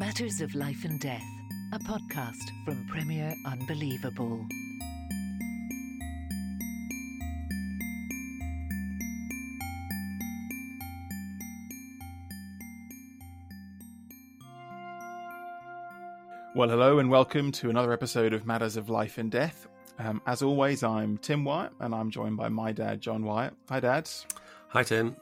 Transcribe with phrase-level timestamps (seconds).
[0.00, 1.22] Matters of Life and Death,
[1.74, 4.46] a podcast from Premier Unbelievable.
[16.54, 19.68] Well, hello and welcome to another episode of Matters of Life and Death.
[19.98, 23.52] Um, as always, I'm Tim Wyatt and I'm joined by my dad, John Wyatt.
[23.68, 24.08] Hi, Dad.
[24.68, 25.14] Hi, Tim.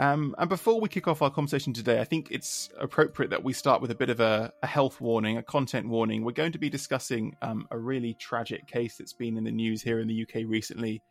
[0.00, 3.52] Um, and before we kick off our conversation today, I think it's appropriate that we
[3.52, 6.24] start with a bit of a, a health warning, a content warning.
[6.24, 9.82] We're going to be discussing um, a really tragic case that's been in the news
[9.82, 11.02] here in the UK recently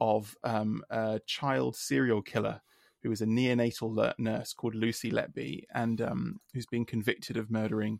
[0.00, 2.60] of um, a child serial killer
[3.02, 7.98] who is a neonatal nurse called Lucy Letby and um, who's been convicted of murdering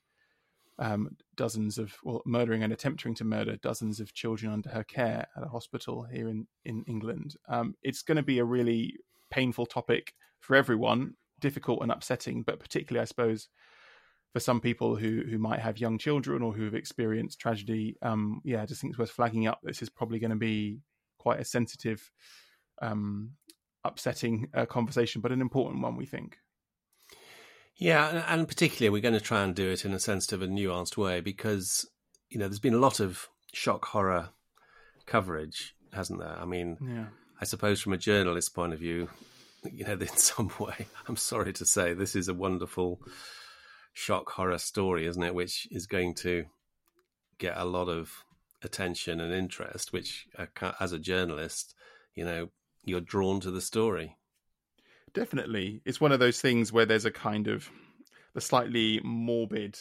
[0.79, 5.27] um, dozens of, well, murdering and attempting to murder dozens of children under her care
[5.37, 7.35] at a hospital here in, in England.
[7.49, 8.95] Um, it's going to be a really
[9.31, 13.49] painful topic for everyone, difficult and upsetting, but particularly, I suppose,
[14.33, 17.97] for some people who who might have young children or who have experienced tragedy.
[18.03, 19.61] Um, yeah, I just think it's worth flagging up.
[19.63, 20.81] This is probably going to be
[21.19, 22.11] quite a sensitive,
[22.83, 23.33] um,
[23.85, 26.39] upsetting uh, conversation, but an important one, we think.
[27.77, 30.97] Yeah, and particularly we're going to try and do it in a sensitive and nuanced
[30.97, 31.89] way because
[32.29, 34.31] you know there's been a lot of shock horror
[35.07, 36.37] coverage, hasn't there?
[36.39, 37.07] I mean, yeah.
[37.41, 39.09] I suppose from a journalist's point of view,
[39.65, 43.01] you know, in some way, I'm sorry to say, this is a wonderful
[43.93, 45.35] shock horror story, isn't it?
[45.35, 46.45] Which is going to
[47.39, 48.25] get a lot of
[48.63, 51.75] attention and interest, which, uh, as a journalist,
[52.15, 52.49] you know,
[52.85, 54.17] you're drawn to the story.
[55.15, 55.81] Definitely.
[55.85, 57.69] It's one of those things where there's a kind of
[58.35, 59.79] the slightly morbid,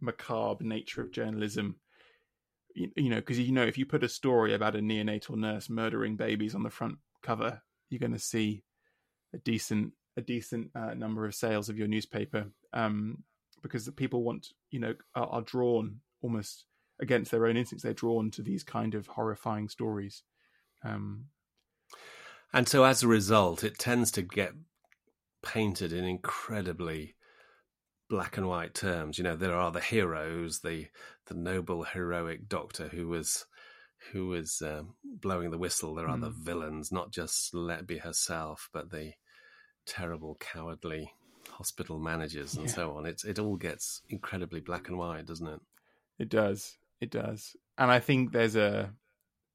[0.00, 1.76] macabre nature of journalism.
[2.74, 5.68] You, you know, because you know, if you put a story about a neonatal nurse
[5.68, 8.62] murdering babies on the front cover, you're going to see
[9.34, 13.22] a decent a decent uh, number of sales of your newspaper um,
[13.62, 16.64] because people want you know are, are, drawn almost
[17.00, 17.84] against their own instincts.
[17.84, 20.24] They're drawn to these kind of horrifying stories.
[20.84, 21.26] Um,
[22.52, 24.52] and so as a result it tends to get
[25.42, 27.14] painted in incredibly
[28.08, 29.18] black and white terms.
[29.18, 30.88] You know there are the heroes the
[31.26, 33.46] the noble heroic doctor who was
[34.12, 35.94] who was uh, blowing the whistle.
[35.94, 36.22] There are mm.
[36.22, 39.12] the villains, not just Letby herself, but the
[39.86, 41.12] terrible, cowardly
[41.50, 42.72] hospital managers and yeah.
[42.72, 43.06] so on.
[43.06, 45.60] It's it all gets incredibly black and white, doesn't it?
[46.18, 46.76] It does.
[47.00, 47.56] It does.
[47.76, 48.92] And I think there's a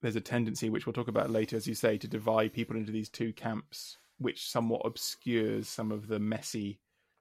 [0.02, 2.92] there's a tendency, which we'll talk about later, as you say, to divide people into
[2.92, 6.80] these two camps, which somewhat obscures some of the messy,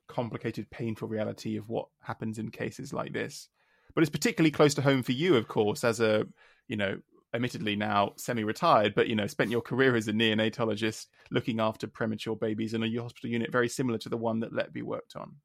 [0.08, 3.48] complicated, painful reality of what happens in cases like this.
[3.94, 6.26] But it's particularly close to home for you, of course, as a
[6.68, 6.98] you know
[7.34, 12.36] admittedly now semi-retired, but you know, spent your career as a neonatologist looking after premature
[12.36, 15.36] babies in a hospital unit very similar to the one that Letby worked on.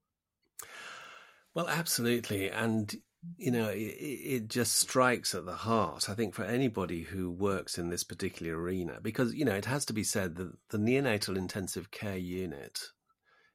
[1.54, 2.94] Well, absolutely, and
[3.38, 6.10] you know, it, it, just strikes at the heart.
[6.10, 9.86] I think for anybody who works in this particular arena, because you know, it has
[9.86, 12.80] to be said that the neonatal intensive care unit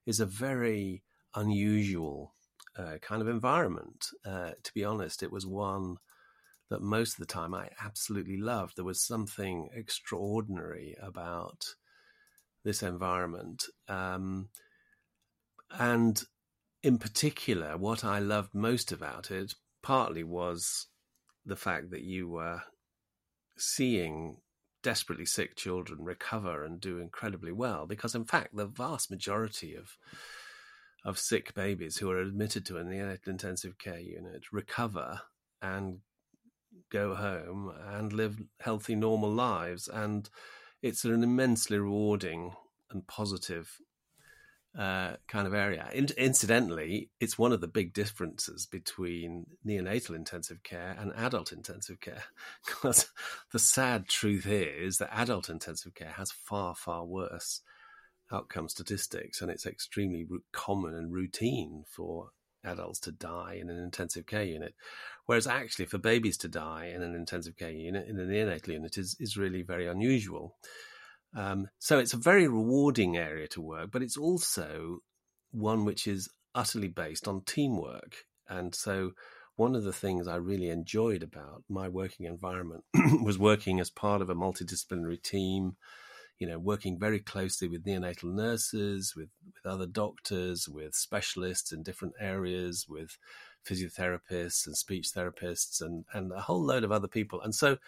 [0.05, 1.05] is a very
[1.35, 2.35] unusual
[2.77, 4.09] uh, kind of environment.
[4.25, 5.99] Uh, to be honest, it was one
[6.73, 8.77] that most of the time I absolutely loved.
[8.77, 11.65] There was something extraordinary about
[12.65, 13.65] this environment.
[13.89, 14.49] Um,
[15.71, 16.23] and
[16.83, 20.87] in particular, what I loved most about it partly was
[21.45, 22.63] the fact that you were
[23.59, 24.39] seeing
[24.83, 29.97] desperately sick children recover and do incredibly well because in fact the vast majority of
[31.05, 35.21] of sick babies who are admitted to an intensive care unit recover
[35.61, 36.01] and
[36.91, 39.89] go home and live healthy, normal lives.
[39.89, 40.29] And
[40.83, 42.53] it's an immensely rewarding
[42.91, 43.79] and positive
[44.79, 45.89] uh, kind of area.
[45.93, 52.01] In- incidentally, it's one of the big differences between neonatal intensive care and adult intensive
[52.01, 52.25] care.
[52.67, 53.11] Because
[53.53, 57.61] the sad truth is that adult intensive care has far, far worse
[58.33, 62.31] outcome statistics, and it's extremely common and routine for
[62.65, 64.75] adults to die in an intensive care unit.
[65.27, 68.99] Whereas actually for babies to die in an intensive care unit, in a neonatal unit,
[68.99, 70.57] is, is really very unusual.
[71.37, 74.99] Um, so it's a very rewarding area to work, but it's also
[75.53, 78.25] one which is utterly based on teamwork.
[78.49, 79.13] And so
[79.57, 82.85] one of the things I really enjoyed about my working environment
[83.23, 85.77] was working as part of a multidisciplinary team
[86.43, 91.85] you know, working very closely with neonatal nurses, with, with other doctors, with specialists in
[91.85, 93.17] different areas, with
[93.65, 97.41] physiotherapists and speech therapists, and, and a whole load of other people.
[97.41, 97.79] And so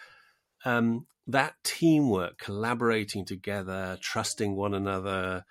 [0.63, 5.45] um, that teamwork, collaborating together, trusting one another,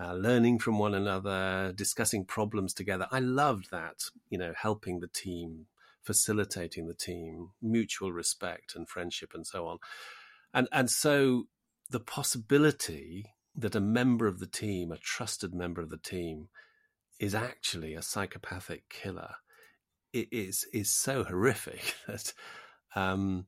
[0.00, 3.06] uh, learning from one another, discussing problems together.
[3.10, 5.66] I loved that, you know, helping the team,
[6.02, 9.78] facilitating the team, mutual respect and friendship and so on.
[10.54, 11.44] And, and so
[11.90, 16.48] the possibility that a member of the team, a trusted member of the team,
[17.18, 19.34] is actually a psychopathic killer
[20.12, 22.32] it is is so horrific that
[22.94, 23.46] um,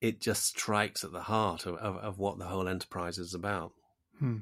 [0.00, 3.72] it just strikes at the heart of, of, of, what the whole enterprise is about.
[4.18, 4.38] Hmm.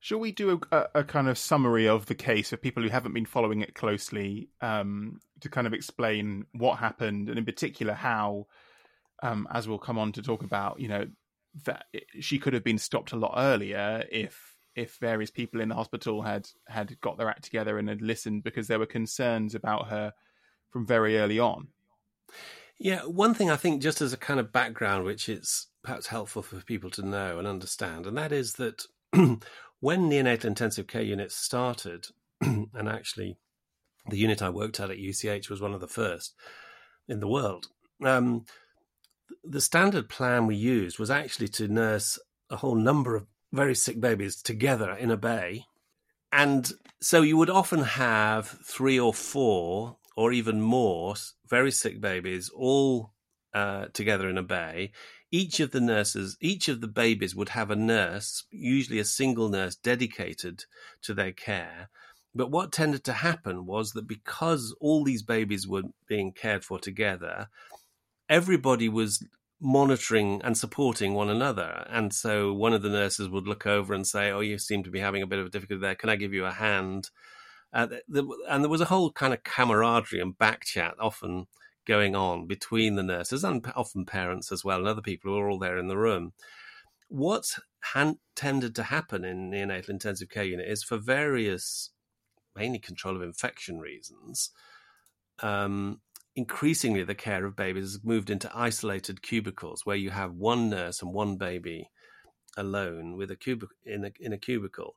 [0.00, 3.14] Shall we do a, a, kind of summary of the case for people who haven't
[3.14, 8.46] been following it closely um, to kind of explain what happened and, in particular, how,
[9.22, 11.06] um, as we'll come on to talk about, you know,
[11.64, 11.86] that
[12.20, 16.22] she could have been stopped a lot earlier if if various people in the hospital
[16.22, 20.12] had had got their act together and had listened because there were concerns about her
[20.70, 21.68] from very early on.
[22.78, 26.42] Yeah, one thing I think, just as a kind of background, which is perhaps helpful
[26.42, 31.34] for people to know and understand, and that is that when neonatal intensive care units
[31.34, 32.06] started,
[32.40, 33.36] and actually
[34.08, 36.34] the unit I worked at at UCH was one of the first
[37.08, 37.68] in the world,
[38.04, 38.44] um,
[39.44, 42.18] the standard plan we used was actually to nurse
[42.50, 45.64] a whole number of very sick babies together in a bay.
[46.32, 46.70] And
[47.00, 51.14] so you would often have three or four or even more
[51.48, 53.12] very sick babies all
[53.54, 54.90] uh, together in a bay.
[55.30, 59.48] Each of the nurses, each of the babies would have a nurse, usually a single
[59.48, 60.64] nurse dedicated
[61.02, 61.88] to their care.
[62.34, 66.80] But what tended to happen was that because all these babies were being cared for
[66.80, 67.46] together,
[68.28, 69.24] everybody was
[69.60, 71.86] monitoring and supporting one another.
[71.88, 74.90] And so one of the nurses would look over and say, Oh, you seem to
[74.90, 75.94] be having a bit of a difficulty there.
[75.94, 77.10] Can I give you a hand?
[77.72, 81.46] Uh, the, and there was a whole kind of camaraderie and back chat often
[81.86, 85.50] going on between the nurses and often parents as well and other people who are
[85.50, 86.32] all there in the room.
[87.08, 91.90] What han- tended to happen in neonatal intensive care unit is for various,
[92.54, 94.50] mainly control of infection reasons,
[95.40, 96.00] um,
[96.36, 101.02] increasingly the care of babies has moved into isolated cubicles where you have one nurse
[101.02, 101.90] and one baby
[102.56, 104.94] alone with a cubic in a, in a cubicle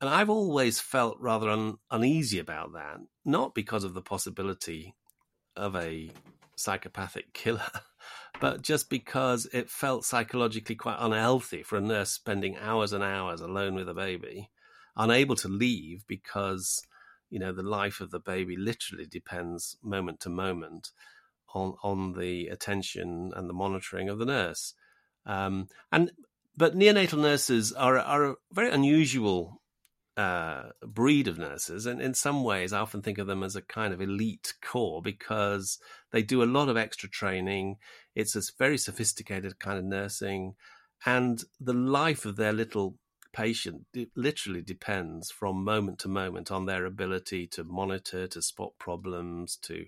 [0.00, 4.94] and I've always felt rather un- uneasy about that, not because of the possibility
[5.56, 6.10] of a
[6.56, 7.70] psychopathic killer,
[8.40, 13.40] but just because it felt psychologically quite unhealthy for a nurse spending hours and hours
[13.40, 14.50] alone with a baby,
[14.96, 16.80] unable to leave because
[17.28, 20.90] you know the life of the baby literally depends moment to moment
[21.54, 24.74] on on the attention and the monitoring of the nurse.
[25.26, 26.10] Um, and
[26.56, 29.59] but neonatal nurses are are a very unusual
[30.20, 33.62] uh, breed of nurses, and in some ways, I often think of them as a
[33.62, 35.78] kind of elite corps because
[36.12, 37.76] they do a lot of extra training.
[38.14, 40.56] It's a very sophisticated kind of nursing,
[41.06, 42.98] and the life of their little
[43.32, 49.56] patient literally depends from moment to moment on their ability to monitor, to spot problems,
[49.68, 49.86] to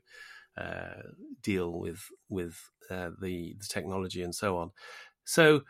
[0.56, 1.02] uh,
[1.42, 2.00] deal with
[2.30, 2.54] with
[2.90, 4.70] uh, the the technology and so on.
[5.24, 5.62] So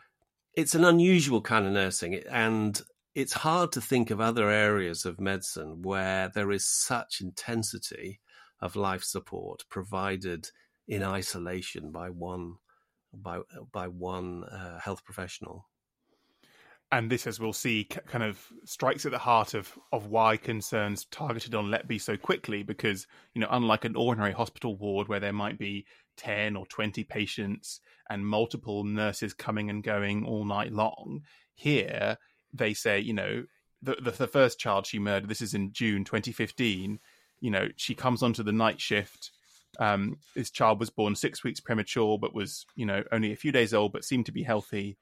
[0.55, 2.81] it's an unusual kind of nursing, and
[3.15, 8.19] it's hard to think of other areas of medicine where there is such intensity
[8.59, 10.49] of life support provided
[10.87, 12.55] in isolation by one
[13.13, 13.39] by
[13.71, 15.67] by one uh, health professional.
[16.91, 21.05] And this, as we'll see, kind of strikes at the heart of, of why concerns
[21.05, 22.61] targeted on Let Letby so quickly.
[22.61, 25.85] Because you know, unlike an ordinary hospital ward where there might be
[26.17, 27.79] ten or twenty patients
[28.09, 31.21] and multiple nurses coming and going all night long,
[31.55, 32.17] here
[32.53, 33.43] they say, you know,
[33.81, 35.29] the, the, the first child she murdered.
[35.29, 36.99] This is in June 2015.
[37.41, 39.31] You know, she comes onto the night shift.
[39.79, 43.51] Um, this child was born six weeks premature, but was you know only a few
[43.51, 44.97] days old, but seemed to be healthy.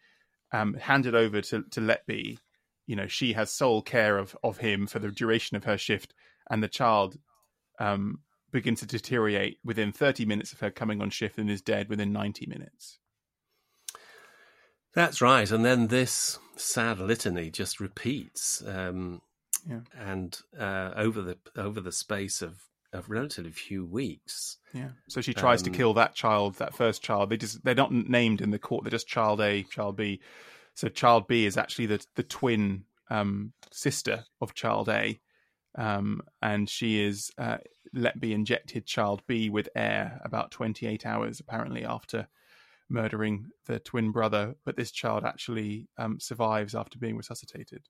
[0.53, 2.37] Um, handed over to to Letby.
[2.87, 6.13] You know, she has sole care of of him for the duration of her shift,
[6.49, 7.17] and the child
[7.79, 8.19] um,
[8.51, 12.11] begins to deteriorate within 30 minutes of her coming on shift and is dead within
[12.11, 12.99] 90 minutes.
[14.93, 15.49] That's right.
[15.49, 18.63] And then this sad litany just repeats.
[18.65, 19.21] Um,
[19.67, 19.81] yeah.
[19.97, 24.57] And uh, over the over the space of, of relatively few weeks.
[24.73, 24.89] Yeah.
[25.07, 27.29] So she tries um, to kill that child, that first child.
[27.29, 28.83] They just they're not named in the court.
[28.83, 30.19] They're just child A, child B.
[30.73, 35.19] So child B is actually the the twin um, sister of child A.
[35.75, 37.57] Um, and she is uh,
[37.95, 42.27] Letby injected child B with air about 28 hours apparently after
[42.91, 47.87] murdering the twin brother, but this child actually um, survives after being resuscitated.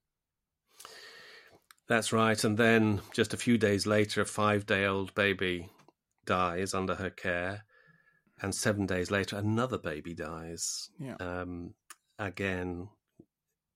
[1.88, 2.42] That's right.
[2.44, 5.70] And then just a few days later, a five day old baby
[6.26, 7.66] dies under her care.
[8.42, 10.90] And seven days later, another baby dies.
[10.98, 11.16] Yeah.
[11.20, 11.74] Um,
[12.18, 12.90] again,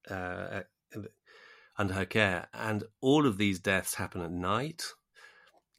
[0.10, 0.62] uh,
[1.77, 2.48] under her care.
[2.53, 4.84] And all of these deaths happen at night.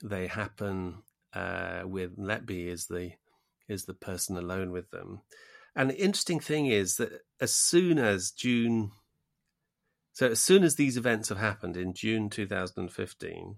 [0.05, 3.13] They happen uh, with Letby is the
[3.69, 5.21] is the person alone with them.
[5.75, 8.93] And the interesting thing is that as soon as June,
[10.13, 13.57] so as soon as these events have happened in June 2015,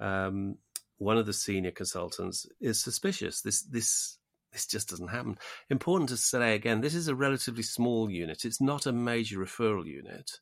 [0.00, 0.56] um,
[0.98, 3.42] one of the senior consultants is suspicious.
[3.42, 4.18] This this
[4.52, 5.36] this just doesn't happen.
[5.68, 8.44] Important to say again, this is a relatively small unit.
[8.44, 10.38] It's not a major referral unit.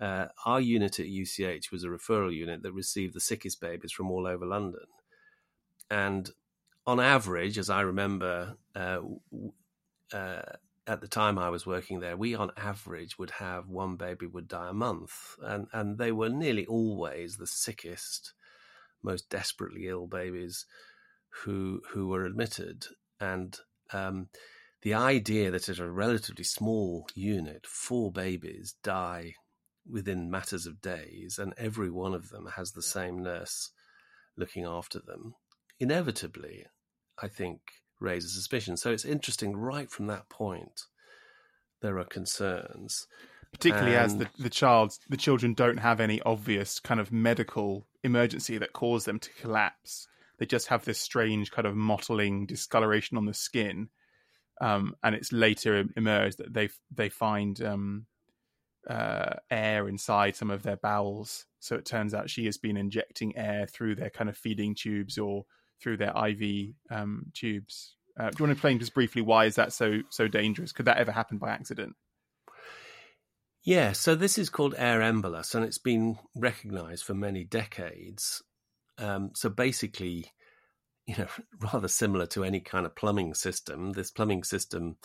[0.00, 4.10] Uh, our unit at UCH was a referral unit that received the sickest babies from
[4.10, 4.86] all over London.
[5.90, 6.30] And
[6.86, 9.00] on average, as I remember, uh,
[10.12, 10.42] uh,
[10.86, 14.48] at the time I was working there, we on average would have one baby would
[14.48, 18.32] die a month, and and they were nearly always the sickest,
[19.02, 20.66] most desperately ill babies
[21.44, 22.86] who who were admitted,
[23.20, 23.58] and
[23.92, 24.28] um,
[24.82, 29.34] the idea that at a relatively small unit, four babies die
[29.88, 33.70] within matters of days, and every one of them has the same nurse
[34.36, 35.34] looking after them,
[35.82, 36.64] inevitably,
[37.20, 37.60] I think,
[37.98, 38.76] raises suspicion.
[38.76, 40.86] So it's interesting right from that point.
[41.80, 43.08] There are concerns,
[43.52, 44.04] particularly and...
[44.04, 48.72] as the the child the children don't have any obvious kind of medical emergency that
[48.72, 50.06] caused them to collapse.
[50.38, 53.88] They just have this strange kind of mottling discoloration on the skin,
[54.60, 58.06] um, and it's later emerged that they they find um,
[58.88, 61.46] uh, air inside some of their bowels.
[61.58, 65.18] So it turns out she has been injecting air through their kind of feeding tubes
[65.18, 65.44] or
[65.82, 67.96] through their IV um, tubes.
[68.18, 70.72] Uh, do you want to explain just briefly why is that so so dangerous?
[70.72, 71.94] Could that ever happen by accident?
[73.64, 78.42] Yeah, so this is called air embolus, and it's been recognised for many decades.
[78.98, 80.32] Um, so basically,
[81.06, 81.28] you know,
[81.72, 84.96] rather similar to any kind of plumbing system, this plumbing system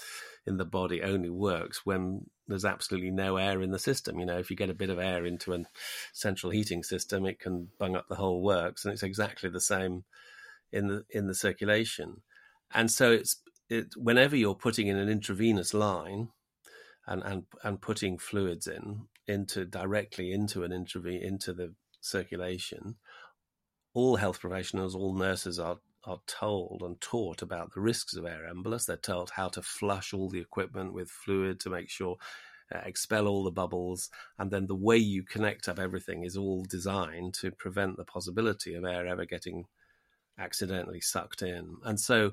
[0.47, 4.19] in the body only works when there's absolutely no air in the system.
[4.19, 5.63] You know, if you get a bit of air into a
[6.11, 10.03] central heating system, it can bung up the whole works, and it's exactly the same
[10.71, 12.21] in the in the circulation.
[12.73, 16.29] And so it's it whenever you're putting in an intravenous line
[17.07, 22.95] and and and putting fluids in into directly into an intraven into the circulation,
[23.93, 28.49] all health professionals, all nurses are are told and taught about the risks of air
[28.49, 28.85] embolus.
[28.85, 32.15] They're told how to flush all the equipment with fluid to make sure
[32.73, 34.09] uh, expel all the bubbles,
[34.39, 38.73] and then the way you connect up everything is all designed to prevent the possibility
[38.73, 39.65] of air ever getting
[40.39, 41.77] accidentally sucked in.
[41.83, 42.31] And so,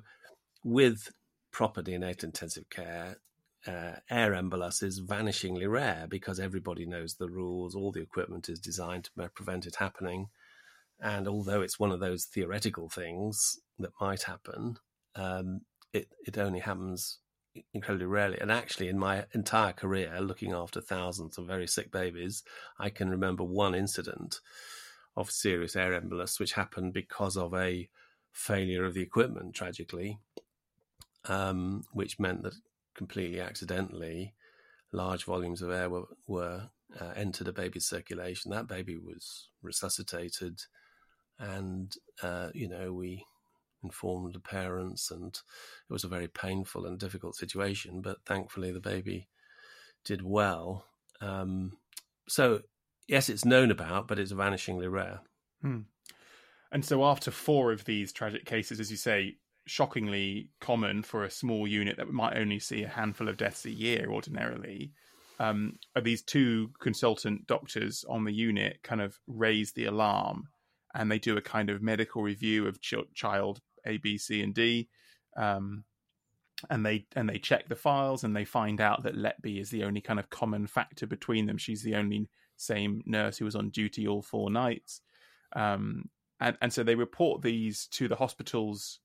[0.63, 1.11] with
[1.53, 3.19] proper neonatal intensive care,
[3.67, 7.75] uh, air embolus is vanishingly rare because everybody knows the rules.
[7.75, 10.29] All the equipment is designed to prevent it happening.
[11.01, 14.77] And although it's one of those theoretical things that might happen,
[15.17, 17.19] um, it, it only happens
[17.73, 18.39] incredibly rarely.
[18.41, 22.43] And actually, in my entire career, looking after thousands of very sick babies,
[22.79, 24.41] I can remember one incident
[25.17, 27.89] of serious air embolus, which happened because of a
[28.33, 30.19] failure of the equipment, tragically,
[31.27, 32.55] um, which meant that
[32.95, 34.35] completely accidentally,
[34.93, 38.51] large volumes of air were, were uh, entered a baby's circulation.
[38.51, 40.63] That baby was resuscitated,
[41.39, 43.25] and uh, you know we
[43.83, 48.01] informed the parents, and it was a very painful and difficult situation.
[48.01, 49.29] But thankfully, the baby
[50.05, 50.87] did well.
[51.21, 51.79] Um,
[52.29, 52.63] so
[53.07, 55.21] yes, it's known about, but it's vanishingly rare.
[55.63, 55.81] Hmm.
[56.73, 61.31] And so, after four of these tragic cases, as you say, shockingly common for a
[61.31, 64.93] small unit that might only see a handful of deaths a year ordinarily,
[65.39, 70.49] um, are these two consultant doctors on the unit kind of raise the alarm
[70.95, 74.55] and they do a kind of medical review of ch- child A, B, C, and
[74.55, 74.89] D.
[75.37, 75.85] Um,
[76.71, 79.83] and they and they check the files and they find out that Letby is the
[79.83, 81.59] only kind of common factor between them.
[81.59, 85.01] She's the only same nurse who was on duty all four nights.
[85.55, 86.09] Um,
[86.41, 89.01] and, and so they report these to the hospital's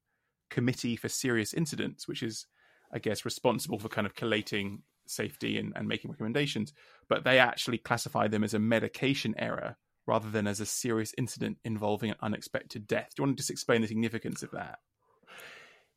[0.49, 2.47] committee for serious incidents, which is,
[2.91, 6.73] I guess, responsible for kind of collating safety and, and making recommendations.
[7.07, 11.57] But they actually classify them as a medication error rather than as a serious incident
[11.63, 13.11] involving an unexpected death.
[13.15, 14.79] Do you want to just explain the significance of that?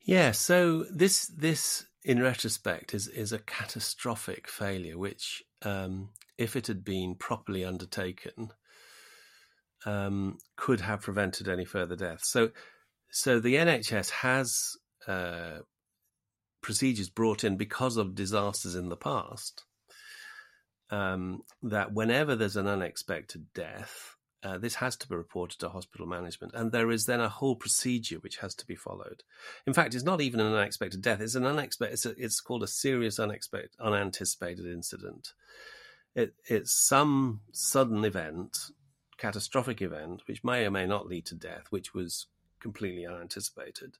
[0.04, 6.66] Yeah, so this this in retrospect is is a catastrophic failure, which um, if it
[6.66, 8.52] had been properly undertaken,
[9.84, 12.30] um, could have prevented any further deaths.
[12.30, 12.50] So,
[13.10, 15.58] so the NHS has uh,
[16.62, 19.64] procedures brought in because of disasters in the past.
[20.90, 26.06] Um, that whenever there's an unexpected death, uh, this has to be reported to hospital
[26.06, 29.22] management, and there is then a whole procedure which has to be followed.
[29.66, 31.94] In fact, it's not even an unexpected death; it's an unexpected.
[31.94, 35.32] It's, it's called a serious unexpected, unanticipated incident,
[36.14, 38.58] It, it's some sudden event,
[39.16, 42.26] catastrophic event, which may or may not lead to death, which was
[42.60, 43.96] completely unanticipated.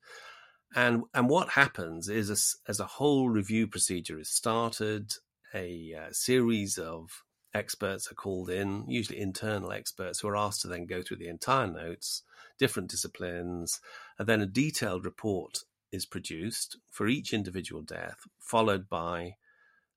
[0.75, 5.13] And and what happens is, a, as a whole review procedure is started,
[5.55, 10.69] a uh, series of experts are called in, usually internal experts, who are asked to
[10.69, 12.23] then go through the entire notes,
[12.59, 13.81] different disciplines,
[14.19, 19.35] and then a detailed report is produced for each individual death, followed by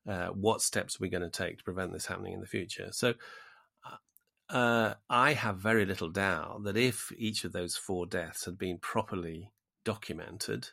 [0.07, 2.89] uh, what steps are we going to take to prevent this happening in the future.
[2.91, 3.15] So
[4.49, 8.77] uh, I have very little doubt that if each of those four deaths had been
[8.77, 9.51] properly
[9.83, 10.69] documented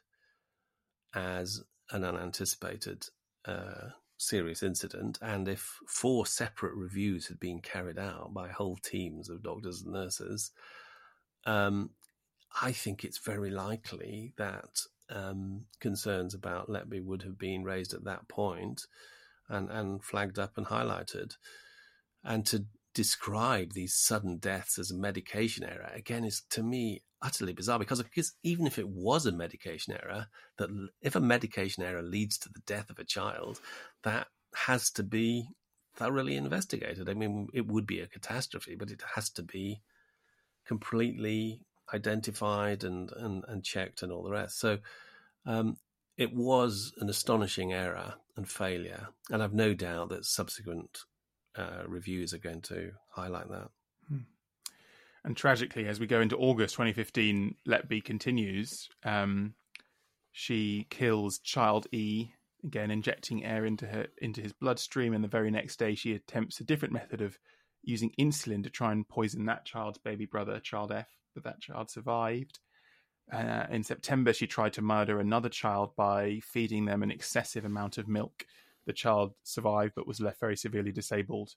[1.15, 3.07] as an unanticipated
[3.47, 9.31] uh, serious incident, and if four separate reviews had been carried out by whole teams
[9.31, 10.51] of doctors and nurses,
[11.47, 11.91] um,
[12.61, 18.05] I think it's very likely that um, concerns about Letby would have been raised at
[18.05, 18.87] that point
[19.49, 21.37] and, and flagged up and highlighted.
[22.25, 27.53] And to describe these sudden deaths as a medication error again is to me utterly
[27.53, 30.27] bizarre because, because even if it was a medication error,
[30.59, 30.69] that
[31.01, 33.61] if a medication error leads to the death of a child,
[34.03, 35.47] that has to be
[35.95, 37.09] thoroughly investigated.
[37.09, 39.81] I mean, it would be a catastrophe, but it has to be
[40.67, 41.61] completely
[41.93, 44.59] identified and, and, and checked and all the rest.
[44.59, 44.79] So
[45.47, 45.77] um,
[46.17, 49.09] it was an astonishing error and failure.
[49.31, 51.01] And I've no doubt that subsequent
[51.57, 53.69] uh, reviews are going to highlight that.
[54.09, 54.19] Hmm.
[55.25, 58.89] And tragically, as we go into August 2015, Letby continues.
[59.05, 59.55] Um,
[60.33, 62.31] she kills child E,
[62.65, 66.61] again injecting air into her into his bloodstream, and the very next day she attempts
[66.61, 67.39] a different method of
[67.83, 71.91] using insulin to try and poison that child's baby brother, child F, but that child
[71.91, 72.59] survived.
[73.31, 77.99] Uh, in September, she tried to murder another child by feeding them an excessive amount
[77.99, 78.47] of milk.
[78.87, 81.55] The child survived but was left very severely disabled.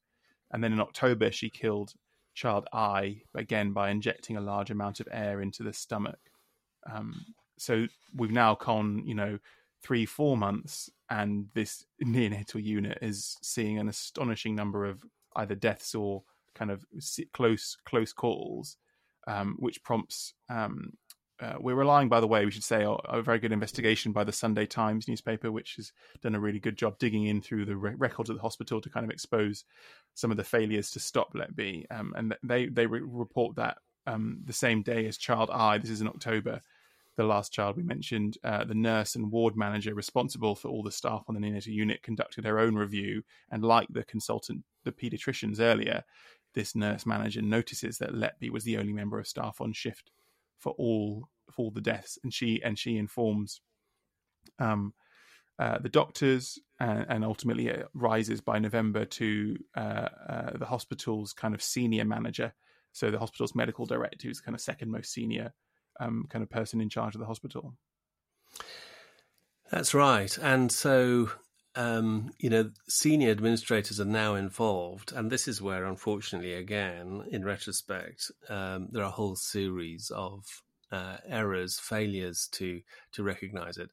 [0.52, 1.94] And then in October, she killed
[2.34, 6.20] child I, again by injecting a large amount of air into the stomach.
[6.90, 7.26] Um,
[7.58, 9.40] so we've now gone, you know,
[9.82, 15.04] three, four months, and this neonatal unit is seeing an astonishing number of
[15.36, 16.24] either deaths or
[16.54, 16.86] kind of
[17.34, 18.78] close close calls,
[19.28, 20.94] um, which prompts um,
[21.40, 24.24] uh, we're relying, by the way, we should say, on a very good investigation by
[24.24, 27.76] the Sunday Times newspaper, which has done a really good job digging in through the
[27.76, 29.66] re- records of the hospital to kind of expose
[30.14, 31.86] some of the failures to stop Letby.
[31.92, 35.90] Um, and they they re- report that um, the same day as Child I, this
[35.90, 36.62] is in October,
[37.18, 40.92] the last child we mentioned, uh, the nurse and ward manager responsible for all the
[40.92, 45.60] staff on the neonatal unit conducted their own review, and like the consultant, the paediatricians
[45.60, 46.04] earlier,
[46.54, 50.12] this nurse manager notices that Letby was the only member of staff on shift
[50.66, 53.62] for all for the deaths, and she and she informs
[54.58, 54.96] um,
[55.60, 61.34] uh, the doctors, and, and, ultimately it rises by November to uh, uh, the hospital's
[61.34, 62.52] kind of senior manager,
[62.94, 65.54] so the hospital's medical director, who's kind of second most senior
[66.00, 67.76] um, kind of person in charge of the hospital.
[69.72, 71.30] That's right, and so
[71.76, 77.44] um, you know, senior administrators are now involved, and this is where, unfortunately, again, in
[77.44, 80.46] retrospect, um, there are a whole series of
[80.92, 83.90] uh, errors, failures to to recognise it,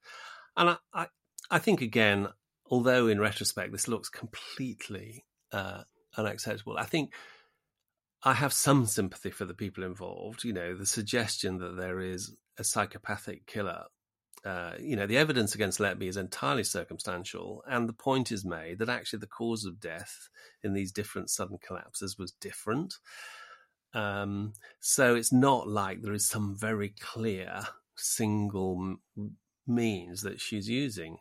[0.56, 1.06] and I, I,
[1.50, 2.28] I, think again,
[2.70, 5.82] although in retrospect this looks completely uh,
[6.16, 7.12] unacceptable, I think
[8.22, 10.44] I have some sympathy for the people involved.
[10.44, 13.86] You know, the suggestion that there is a psychopathic killer
[14.44, 18.78] uh, you know, the evidence against Letby is entirely circumstantial, and the point is made
[18.78, 20.28] that actually the cause of death
[20.62, 22.94] in these different sudden collapses was different.
[23.94, 27.61] Um, so it's not like there is some very clear
[27.96, 31.18] single m- means that she's using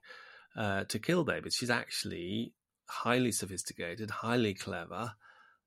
[0.55, 1.55] uh, to kill babies.
[1.55, 2.53] She's actually
[2.87, 5.13] highly sophisticated, highly clever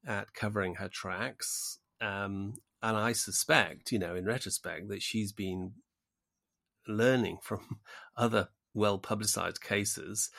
[0.07, 1.79] at covering her tracks.
[2.01, 5.73] Um, and I suspect, you know, in retrospect, that she's been
[6.87, 7.79] learning from
[8.16, 10.31] other well publicized cases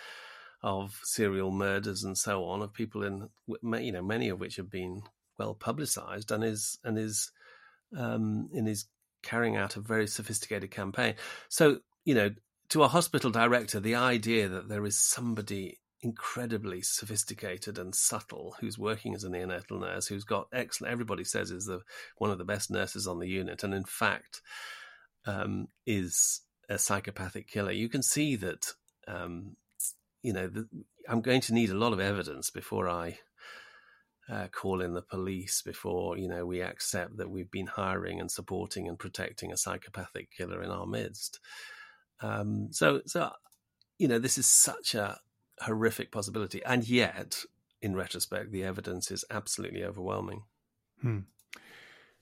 [0.61, 3.29] of serial murders and so on of people in
[3.81, 5.03] you know many of which have been
[5.37, 7.31] well publicized and is and is
[7.95, 8.85] um and is
[9.21, 11.15] carrying out a very sophisticated campaign.
[11.49, 12.31] So you know
[12.69, 18.77] to a hospital director the idea that there is somebody incredibly sophisticated and subtle who's
[18.77, 21.81] working as a neonatal nurse who's got excellent everybody says is the
[22.17, 24.41] one of the best nurses on the unit and in fact
[25.25, 28.73] um, is a psychopathic killer, you can see that
[29.07, 29.55] um,
[30.21, 30.67] you know the,
[31.07, 33.19] I'm going to need a lot of evidence before I
[34.29, 35.61] uh, call in the police.
[35.61, 40.29] Before you know we accept that we've been hiring and supporting and protecting a psychopathic
[40.35, 41.39] killer in our midst.
[42.21, 43.31] Um, so so
[43.97, 45.19] you know this is such a
[45.61, 47.43] horrific possibility, and yet
[47.81, 50.43] in retrospect, the evidence is absolutely overwhelming.
[51.01, 51.19] Hmm.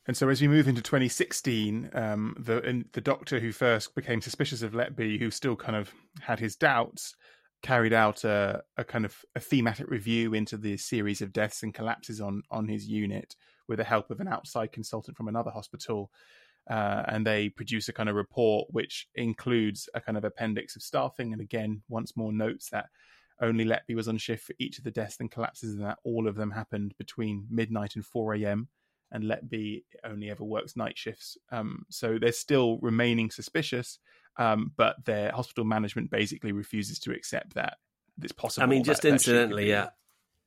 [0.05, 4.61] And so, as we move into 2016, um, the the doctor who first became suspicious
[4.61, 7.15] of Letby, who still kind of had his doubts,
[7.61, 11.73] carried out a, a kind of a thematic review into the series of deaths and
[11.73, 13.35] collapses on on his unit
[13.69, 16.11] with the help of an outside consultant from another hospital.
[16.69, 20.81] Uh, and they produce a kind of report which includes a kind of appendix of
[20.81, 22.87] staffing, and again, once more notes that
[23.41, 26.27] only Letby was on shift for each of the deaths and collapses, and that all
[26.27, 28.67] of them happened between midnight and 4 a.m
[29.13, 31.37] and Letby only ever works night shifts.
[31.51, 33.99] Um, so they're still remaining suspicious,
[34.37, 37.77] um, but their hospital management basically refuses to accept that
[38.21, 38.65] it's possible.
[38.65, 39.89] I mean, just that, incidentally, yeah.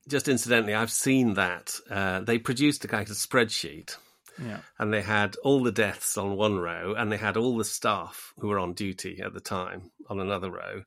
[0.09, 3.97] Just incidentally, I've seen that uh, they produced a kind of spreadsheet,
[4.41, 4.59] yeah.
[4.79, 8.33] and they had all the deaths on one row, and they had all the staff
[8.39, 10.83] who were on duty at the time on another row,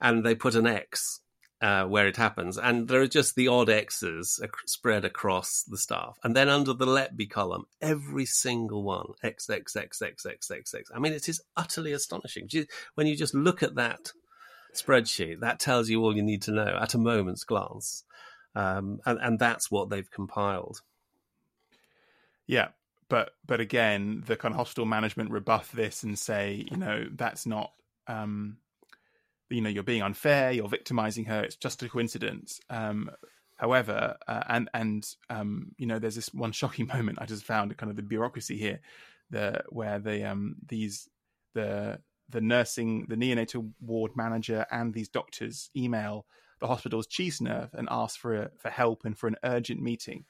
[0.00, 1.20] and they put an X
[1.60, 6.18] uh, where it happens, and there are just the odd X's spread across the staff,
[6.22, 10.50] and then under the let Letby column, every single one X X X X X
[10.50, 10.90] X X.
[10.94, 12.48] I mean, it is utterly astonishing
[12.94, 14.12] when you just look at that
[14.74, 15.40] spreadsheet.
[15.40, 18.04] That tells you all you need to know at a moment's glance,
[18.54, 20.82] um, and, and that's what they've compiled.
[22.46, 22.68] Yeah,
[23.08, 27.46] but but again, the kind of hospital management rebuff this and say, you know, that's
[27.46, 27.72] not.
[28.08, 28.58] Um,
[29.50, 32.60] you know you're being unfair you're victimizing her it's just a coincidence.
[32.70, 33.10] Um,
[33.56, 37.76] however uh, and and um, you know there's this one shocking moment i just found
[37.76, 38.80] kind of the bureaucracy here
[39.30, 41.08] the where the um these
[41.54, 46.26] the the nursing the neonatal ward manager and these doctors email
[46.60, 50.24] the hospital's chief nurse and ask for a, for help and for an urgent meeting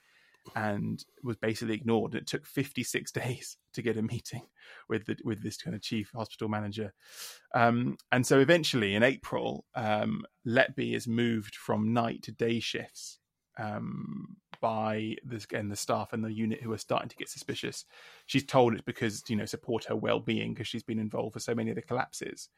[0.54, 2.14] and was basically ignored.
[2.14, 4.42] It took 56 days to get a meeting
[4.88, 6.92] with the, with this kind of chief hospital manager.
[7.54, 13.18] Um, and so eventually in April, um, Letby is moved from night to day shifts
[13.58, 17.84] um, by this and the staff and the unit who are starting to get suspicious.
[18.26, 21.40] She's told it's because you know support her well being because she's been involved for
[21.40, 22.48] so many of the collapses.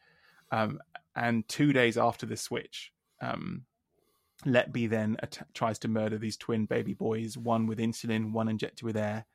[0.50, 0.80] Um,
[1.14, 3.64] and two days after the switch, um,
[4.46, 8.82] Letby then at- tries to murder these twin baby boys, one with insulin, one injected
[8.84, 9.26] with air.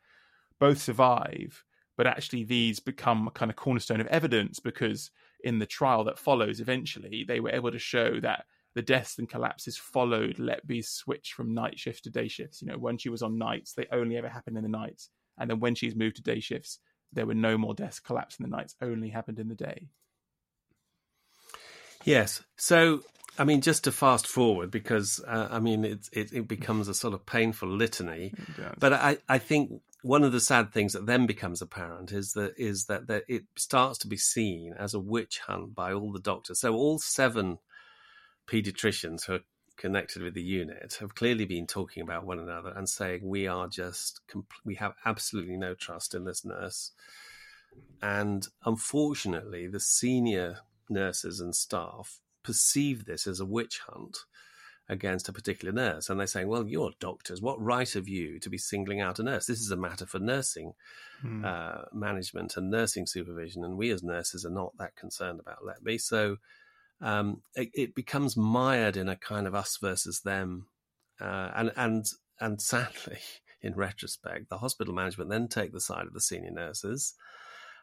[0.59, 1.63] Both survive,
[1.97, 5.11] but actually these become a kind of cornerstone of evidence because
[5.43, 9.29] in the trial that follows, eventually they were able to show that the deaths and
[9.29, 12.61] collapses followed Letby's switch from night shift to day shifts.
[12.61, 15.49] You know, when she was on nights, they only ever happened in the nights, and
[15.49, 16.79] then when she's moved to day shifts,
[17.11, 19.89] there were no more deaths collapse in the nights, only happened in the day.
[22.03, 22.43] Yes.
[22.57, 23.03] So
[23.37, 26.93] I mean, just to fast forward, because uh, I mean, it, it, it becomes a
[26.93, 28.33] sort of painful litany.
[28.77, 32.53] But I, I think one of the sad things that then becomes apparent is that
[32.57, 36.19] is that, that it starts to be seen as a witch hunt by all the
[36.19, 36.59] doctors.
[36.59, 37.57] So all seven
[38.47, 39.39] pediatricians who are
[39.77, 43.67] connected with the unit have clearly been talking about one another and saying we are
[43.67, 44.21] just
[44.63, 46.91] we have absolutely no trust in this nurse.
[48.01, 54.17] And unfortunately, the senior nurses and staff perceive this as a witch hunt
[54.89, 56.09] against a particular nurse.
[56.09, 57.41] And they're saying, well, you're doctors.
[57.41, 59.45] What right have you to be singling out a nurse?
[59.45, 60.73] This is a matter for nursing
[61.23, 61.45] mm.
[61.45, 63.63] uh, management and nursing supervision.
[63.63, 66.01] And we as nurses are not that concerned about let Letby.
[66.01, 66.37] So
[67.01, 70.67] um, it, it, becomes mired in a kind of us versus them.
[71.19, 72.05] Uh, and, and,
[72.39, 73.19] and sadly,
[73.61, 77.13] in retrospect, the hospital management then take the side of the senior nurses.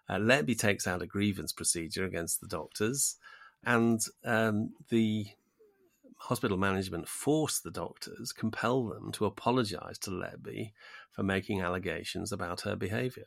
[0.09, 3.17] Uh, Letby takes out a grievance procedure against the doctors
[3.65, 5.27] and um, the
[6.17, 10.73] hospital management forced the doctors, compel them to apologise to Letby
[11.11, 13.27] for making allegations about her behaviour.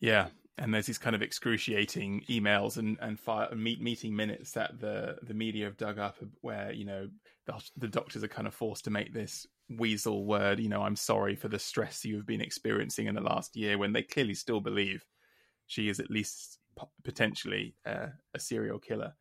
[0.00, 0.28] Yeah,
[0.58, 5.16] and there's these kind of excruciating emails and and fire, meet, meeting minutes that the
[5.22, 7.08] the media have dug up, where you know
[7.46, 10.60] the, the doctors are kind of forced to make this weasel word.
[10.60, 13.92] You know, I'm sorry for the stress you've been experiencing in the last year, when
[13.92, 15.04] they clearly still believe
[15.66, 16.59] she is at least
[17.04, 19.14] potentially uh, a serial killer.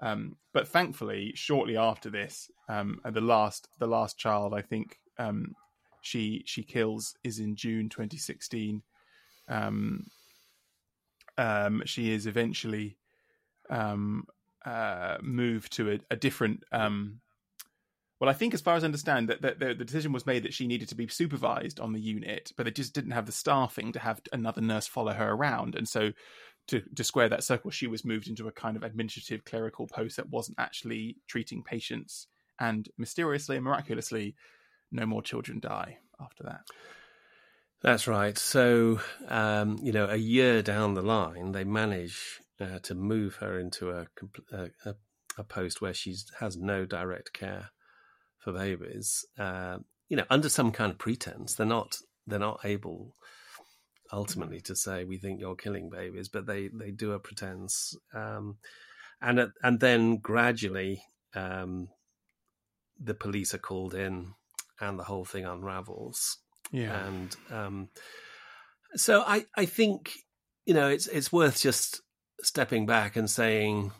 [0.00, 5.54] Um, but thankfully, shortly after this, um, the last the last child I think um,
[6.02, 8.82] she she kills is in June 2016.
[9.48, 10.06] Um,
[11.38, 12.96] um, she is eventually
[13.70, 14.24] um,
[14.64, 16.64] uh, moved to a, a different.
[18.18, 20.42] well, I think, as far as I understand, that, that the, the decision was made
[20.44, 23.32] that she needed to be supervised on the unit, but they just didn't have the
[23.32, 26.12] staffing to have another nurse follow her around, and so
[26.68, 30.16] to, to square that circle, she was moved into a kind of administrative clerical post
[30.16, 32.26] that wasn't actually treating patients.
[32.58, 34.34] And mysteriously and miraculously,
[34.90, 36.62] no more children die after that.
[37.82, 38.36] That's right.
[38.38, 43.60] So, um, you know, a year down the line, they manage uh, to move her
[43.60, 44.06] into a,
[44.52, 44.94] a,
[45.36, 47.70] a post where she has no direct care
[48.38, 51.54] for babies, uh, you know, under some kind of pretense.
[51.54, 53.14] They're not they're not able
[54.12, 58.58] ultimately to say we think you're killing babies, but they they do a pretense, um,
[59.20, 61.02] and and then gradually
[61.34, 61.88] um,
[63.00, 64.34] the police are called in,
[64.80, 66.38] and the whole thing unravels.
[66.72, 67.88] Yeah, and um,
[68.94, 70.12] so I I think
[70.64, 72.02] you know it's it's worth just
[72.42, 73.92] stepping back and saying,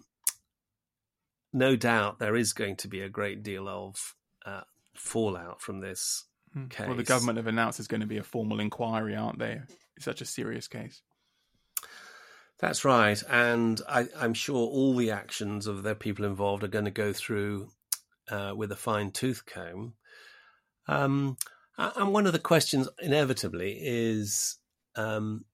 [1.53, 4.14] no doubt there is going to be a great deal of
[4.45, 4.62] uh,
[4.95, 6.25] fallout from this
[6.71, 6.85] case.
[6.85, 6.88] Hmm.
[6.88, 9.61] Well, the government have announced there's going to be a formal inquiry, aren't they?
[9.98, 11.02] Such a serious case.
[12.59, 16.87] That's right, and I, am sure all the actions of the people involved are going
[16.87, 17.68] to go through
[18.30, 19.92] uh, with a fine tooth comb.
[20.88, 21.37] Um,
[21.76, 24.56] and one of the questions, inevitably, is
[24.94, 25.44] um,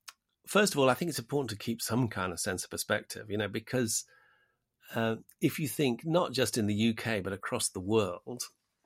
[0.46, 3.31] first of all, I think it's important to keep some kind of sense of perspective,
[3.31, 4.05] you know, because
[4.94, 8.42] uh, if you think not just in the UK but across the world,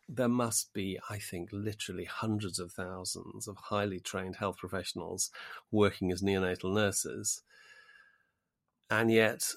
[0.08, 5.30] there must be, I think, literally hundreds of thousands of highly trained health professionals
[5.70, 7.42] working as neonatal nurses.
[8.88, 9.52] And yet,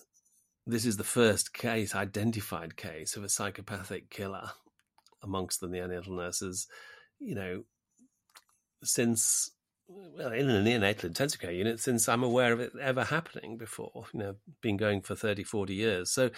[0.65, 4.51] this is the first case, identified case, of a psychopathic killer
[5.21, 6.67] amongst the neonatal nurses,
[7.19, 7.63] you know,
[8.83, 9.51] since,
[9.87, 14.05] well, in a neonatal intensive care unit, since I'm aware of it ever happening before,
[14.13, 16.11] you know, been going for 30, 40 years.
[16.11, 16.31] So,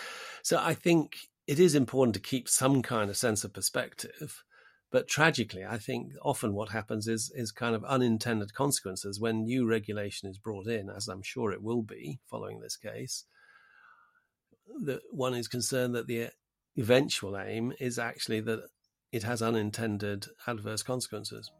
[0.43, 1.15] so I think
[1.51, 4.41] it is important to keep some kind of sense of perspective.
[4.89, 9.67] But tragically, I think often what happens is is kind of unintended consequences when new
[9.67, 13.25] regulation is brought in, as I'm sure it will be following this case.
[14.85, 16.29] That one is concerned that the
[16.77, 18.61] eventual aim is actually that
[19.11, 21.51] it has unintended adverse consequences.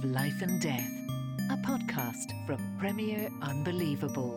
[0.00, 0.90] Of Life and Death,
[1.50, 4.34] a podcast from Premier Unbelievable.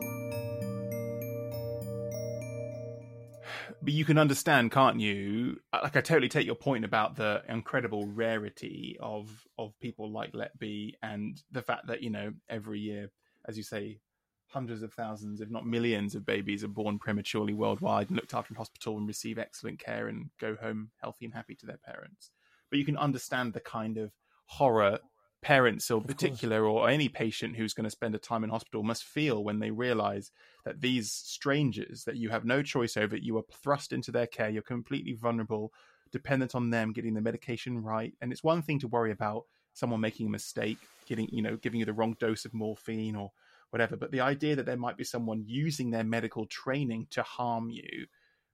[3.81, 5.61] But you can understand, can't you?
[5.71, 10.33] Uh, like, I totally take your point about the incredible rarity of of people like
[10.33, 13.09] Letby, and the fact that you know every year,
[13.47, 13.99] as you say,
[14.47, 18.53] hundreds of thousands, if not millions, of babies are born prematurely worldwide and looked after
[18.53, 22.31] in hospital and receive excellent care and go home healthy and happy to their parents
[22.69, 24.11] but you can understand the kind of
[24.45, 24.97] horror
[25.43, 29.03] parents or particular or any patient who's going to spend a time in hospital must
[29.03, 30.31] feel when they realize
[30.65, 34.49] that these strangers that you have no choice over you are thrust into their care
[34.49, 35.71] you're completely vulnerable
[36.13, 38.13] dependent on them getting the medication right.
[38.21, 40.77] And it's one thing to worry about someone making a mistake
[41.07, 43.31] getting you know giving you the wrong dose of morphine or
[43.71, 47.69] whatever but the idea that there might be someone using their medical training to harm
[47.71, 48.05] you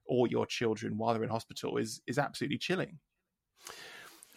[0.06, 2.98] or your children while they're in hospital is is absolutely chilling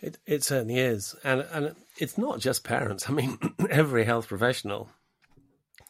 [0.03, 3.09] it it certainly is, and and it's not just parents.
[3.09, 3.39] I mean,
[3.71, 4.91] every health professional.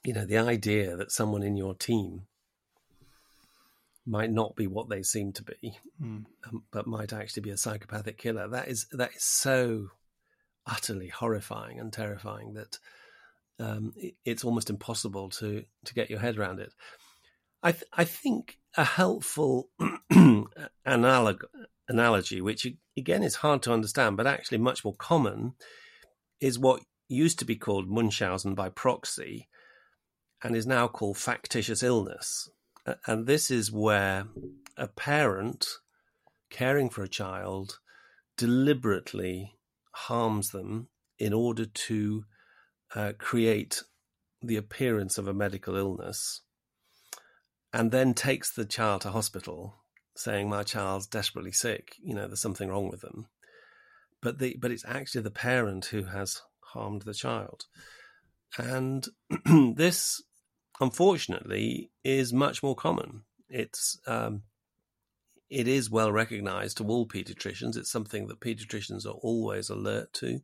[0.04, 2.26] You know, the idea that someone in your team
[4.04, 6.24] might not be what they seem to be, mm.
[6.46, 8.48] um, but might actually be a psychopathic killer.
[8.48, 9.88] That is that is so
[10.66, 12.78] utterly horrifying and terrifying that
[13.58, 16.72] um, it, it's almost impossible to to get your head around it.
[17.62, 19.70] I th- I think a helpful
[20.84, 21.44] analog
[21.88, 25.54] analogy, which again is hard to understand, but actually much more common,
[26.40, 29.48] is what used to be called Munchausen by proxy
[30.42, 32.48] and is now called factitious illness.
[33.06, 34.26] And this is where
[34.76, 35.68] a parent
[36.50, 37.78] caring for a child
[38.36, 39.54] deliberately
[39.92, 42.24] harms them in order to
[42.94, 43.82] uh, create
[44.40, 46.40] the appearance of a medical illness
[47.72, 49.74] and then takes the child to hospital
[50.14, 53.26] saying my child's desperately sick, you know, there's something wrong with them.
[54.20, 57.64] But the but it's actually the parent who has harmed the child.
[58.58, 59.06] And
[59.76, 60.22] this
[60.80, 63.22] unfortunately is much more common.
[63.48, 64.42] It's um,
[65.50, 67.76] it is well recognized to all pediatricians.
[67.76, 70.40] It's something that pediatricians are always alert to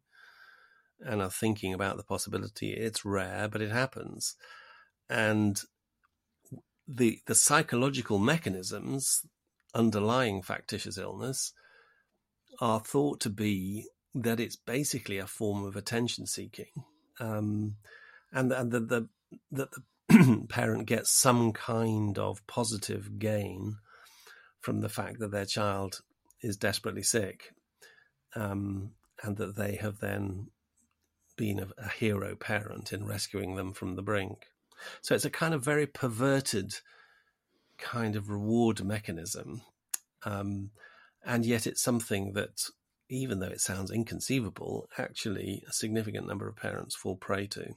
[1.00, 2.72] and are thinking about the possibility.
[2.72, 4.34] It's rare, but it happens.
[5.08, 5.60] And
[6.88, 9.26] the the psychological mechanisms
[9.74, 11.52] underlying factitious illness
[12.60, 16.84] are thought to be that it's basically a form of attention seeking,
[17.20, 17.76] um,
[18.32, 19.08] and that the that
[19.50, 23.76] the parent gets some kind of positive gain
[24.60, 26.00] from the fact that their child
[26.40, 27.52] is desperately sick,
[28.34, 30.48] um, and that they have then
[31.36, 34.46] been a, a hero parent in rescuing them from the brink.
[35.00, 36.74] So it's a kind of very perverted
[37.78, 39.62] kind of reward mechanism.
[40.24, 40.70] Um,
[41.24, 42.64] and yet it's something that
[43.08, 47.74] even though it sounds inconceivable, actually a significant number of parents fall prey to.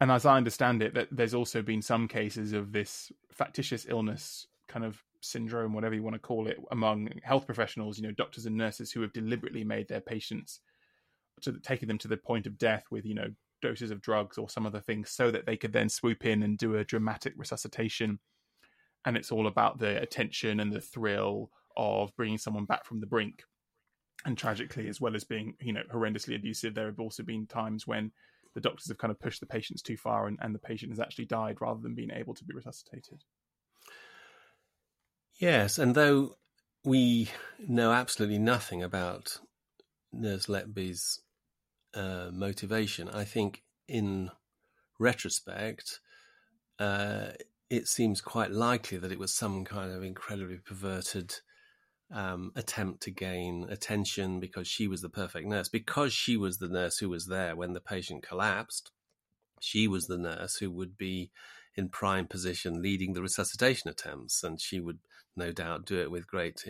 [0.00, 4.46] And as I understand it, that there's also been some cases of this factitious illness
[4.68, 8.46] kind of syndrome, whatever you want to call it, among health professionals, you know, doctors
[8.46, 10.60] and nurses who have deliberately made their patients
[11.42, 13.28] to taking them to the point of death with, you know,
[13.60, 16.58] doses of drugs or some other things so that they could then swoop in and
[16.58, 18.18] do a dramatic resuscitation.
[19.04, 23.06] And it's all about the attention and the thrill of bringing someone back from the
[23.06, 23.42] brink.
[24.26, 27.86] And tragically, as well as being, you know, horrendously abusive, there have also been times
[27.86, 28.12] when
[28.54, 31.00] the doctors have kind of pushed the patients too far and, and the patient has
[31.00, 33.22] actually died rather than being able to be resuscitated.
[35.38, 36.36] Yes, and though
[36.84, 37.30] we
[37.66, 39.38] know absolutely nothing about
[40.12, 41.20] Nurse Letby's
[41.94, 44.30] uh, motivation, I think in
[44.98, 46.00] retrospect,
[46.78, 47.30] uh,
[47.68, 51.34] it seems quite likely that it was some kind of incredibly perverted
[52.12, 56.68] um, attempt to gain attention because she was the perfect nurse, because she was the
[56.68, 58.90] nurse who was there when the patient collapsed.
[59.60, 61.30] She was the nurse who would be
[61.76, 64.98] in prime position leading the resuscitation attempts, and she would
[65.36, 66.64] no doubt do it with great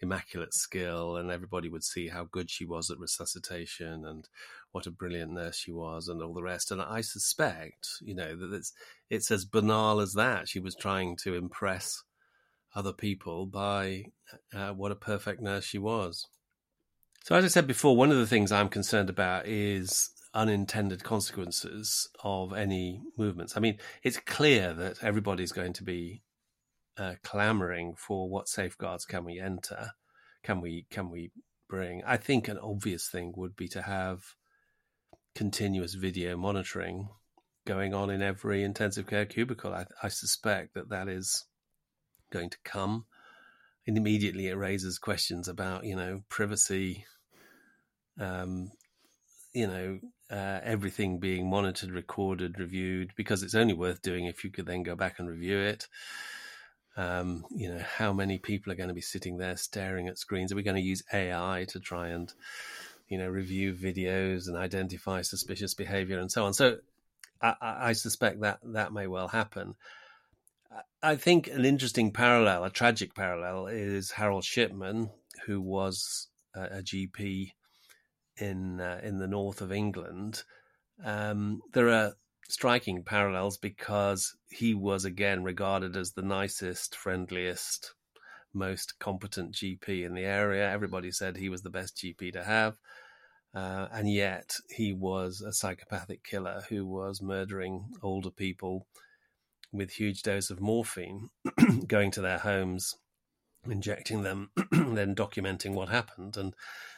[0.00, 4.28] immaculate skill, and everybody would see how good she was at resuscitation and
[4.72, 6.70] what a brilliant nurse she was, and all the rest.
[6.70, 8.72] And I suspect, you know, that it's
[9.08, 10.48] it's as banal as that.
[10.48, 12.02] She was trying to impress
[12.74, 14.04] other people by
[14.54, 16.26] uh, what a perfect nurse she was.
[17.24, 22.08] So, as I said before, one of the things I'm concerned about is unintended consequences
[22.22, 23.56] of any movements.
[23.56, 26.22] I mean, it's clear that everybody's going to be
[26.96, 29.92] uh, clamoring for what safeguards can we enter,
[30.42, 31.32] can we can we
[31.68, 32.02] bring.
[32.06, 34.34] I think an obvious thing would be to have
[35.34, 37.08] continuous video monitoring
[37.66, 39.72] going on in every intensive care cubicle.
[39.72, 41.46] I, I suspect that that is
[42.30, 43.06] going to come.
[43.86, 47.06] And immediately it raises questions about, you know, privacy,
[48.18, 48.70] um,
[49.52, 54.50] you know, uh, everything being monitored, recorded, reviewed, because it's only worth doing if you
[54.50, 55.88] could then go back and review it.
[56.96, 60.52] Um, you know, how many people are going to be sitting there staring at screens?
[60.52, 62.32] Are we going to use AI to try and,
[63.08, 66.52] you know, review videos and identify suspicious behavior and so on?
[66.52, 66.78] So
[67.40, 69.74] I, I suspect that that may well happen.
[71.02, 75.10] I think an interesting parallel, a tragic parallel, is Harold Shipman,
[75.46, 77.52] who was a, a GP
[78.40, 80.42] in uh, in the north of England.
[81.04, 82.14] Um, there are
[82.48, 87.94] striking parallels because he was again regarded as the nicest, friendliest,
[88.52, 90.70] most competent GP in the area.
[90.70, 92.76] Everybody said he was the best GP to have.
[93.52, 98.86] Uh, and yet he was a psychopathic killer who was murdering older people
[99.72, 101.28] with huge dose of morphine,
[101.86, 102.96] going to their homes,
[103.68, 106.36] injecting them, then documenting what happened.
[106.36, 106.54] And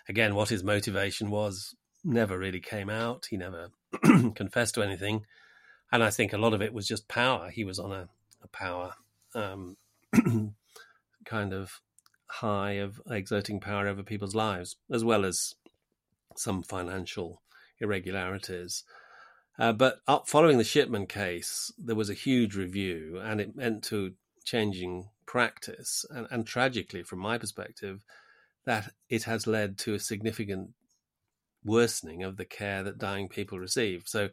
[0.09, 3.27] again, what his motivation was never really came out.
[3.31, 3.71] He never
[4.35, 5.27] confessed to anything.
[5.91, 7.51] And I think a lot of it was just power.
[7.51, 8.09] He was on a,
[8.43, 8.95] a power
[9.35, 9.77] um,
[11.25, 11.81] kind of
[12.27, 15.55] high of exerting power over people's lives, as well as
[16.37, 17.43] some financial
[17.79, 18.85] irregularities.
[19.59, 24.15] Uh, but following the Shipman case, there was a huge review, and it meant to
[24.45, 26.05] changing practice.
[26.11, 28.05] And, and tragically, from my perspective,
[28.67, 30.75] that it has led to a significant
[31.65, 34.03] worsening of the care that dying people receive.
[34.05, 34.29] So,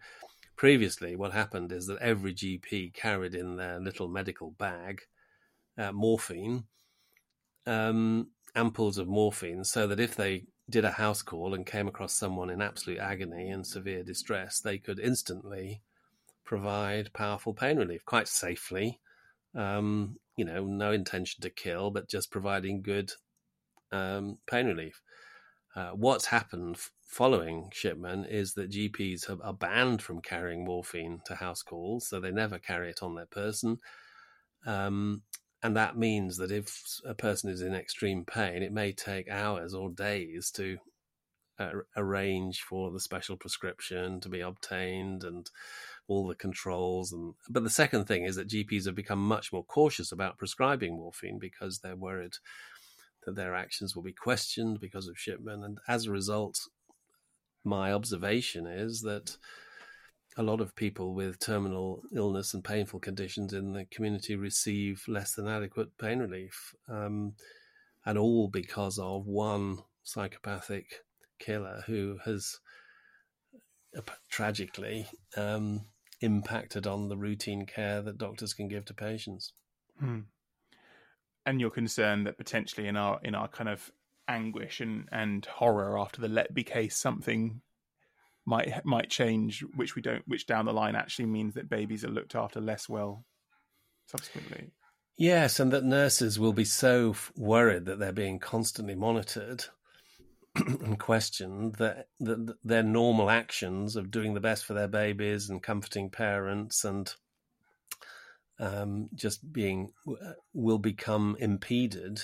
[0.58, 5.04] previously, what happened is that every GP carried in their little medical bag
[5.78, 6.66] uh, morphine,
[7.66, 12.14] um, ampoules of morphine, so that if they did a house call and came across
[12.14, 15.82] someone in absolute agony and severe distress, they could instantly
[16.44, 19.00] provide powerful pain relief quite safely.
[19.56, 23.12] Um, you know, no intention to kill, but just providing good
[23.92, 25.02] um, pain relief.
[25.76, 31.22] Uh, what's happened f- following Shipman is that GPs have, are banned from carrying morphine
[31.26, 33.80] to house calls, so they never carry it on their person.
[34.66, 35.24] Um,
[35.62, 39.74] and that means that if a person is in extreme pain, it may take hours
[39.74, 40.78] or days to
[41.96, 45.50] arrange for the special prescription to be obtained and
[46.08, 47.12] all the controls.
[47.12, 50.96] And but the second thing is that GPs have become much more cautious about prescribing
[50.96, 52.34] morphine because they're worried
[53.26, 56.60] that their actions will be questioned because of Shipman and as a result,
[57.64, 59.38] my observation is that
[60.38, 65.34] a lot of people with terminal illness and painful conditions in the community receive less
[65.34, 67.34] than adequate pain relief, um,
[68.06, 71.04] and all because of one psychopathic
[71.40, 72.60] killer who has
[73.98, 75.86] uh, tragically um,
[76.22, 79.54] impacted on the routine care that doctors can give to patients.
[80.00, 80.20] Hmm.
[81.46, 83.92] And you're concerned that potentially in our in our kind of
[84.28, 87.62] anguish and, and horror after the Letby case, something
[88.46, 92.10] might might change, which we don't, which down the line actually means that babies are
[92.10, 93.26] looked after less well
[94.06, 94.72] subsequently.
[95.18, 99.66] Yes, and that nurses will be so worried that they're being constantly monitored
[100.84, 105.64] and questioned that, that their normal actions of doing the best for their babies and
[105.64, 107.14] comforting parents and
[108.60, 112.22] um, just being uh, will become impeded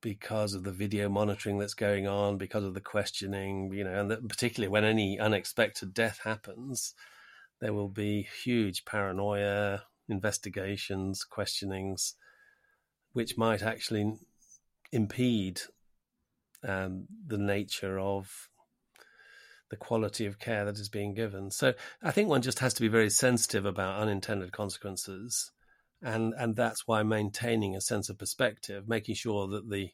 [0.00, 4.10] because of the video monitoring that's going on, because of the questioning, you know, and
[4.10, 6.94] that particularly when any unexpected death happens,
[7.60, 12.16] there will be huge paranoia, investigations, questionings,
[13.12, 14.18] which might actually
[14.90, 15.60] impede
[16.66, 18.48] um, the nature of
[19.70, 21.50] the quality of care that is being given.
[21.50, 25.50] So I think one just has to be very sensitive about unintended consequences.
[26.02, 29.90] And, and that's why maintaining a sense of perspective, making sure that the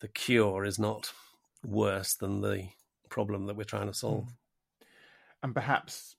[0.00, 1.12] the cure is not
[1.64, 2.68] worse than the
[3.08, 4.28] problem that we're trying to solve.
[5.42, 6.16] And perhaps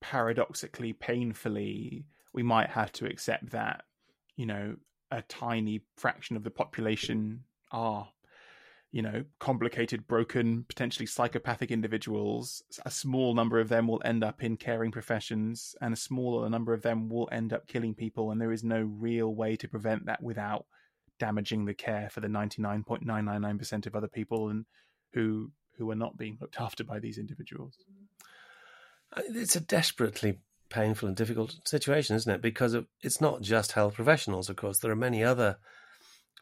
[0.00, 2.04] paradoxically, painfully,
[2.34, 3.84] we might have to accept that,
[4.36, 4.76] you know,
[5.10, 8.08] a tiny fraction of the population are,
[8.94, 12.62] you know, complicated, broken, potentially psychopathic individuals.
[12.86, 16.72] A small number of them will end up in caring professions, and a smaller number
[16.72, 18.30] of them will end up killing people.
[18.30, 20.66] And there is no real way to prevent that without
[21.18, 24.64] damaging the care for the 99.999% of other people and
[25.12, 27.74] who who are not being looked after by these individuals.
[29.12, 30.38] Uh, it's a desperately
[30.68, 32.40] painful and difficult situation, isn't it?
[32.40, 34.78] Because it's not just health professionals, of course.
[34.78, 35.56] There are many other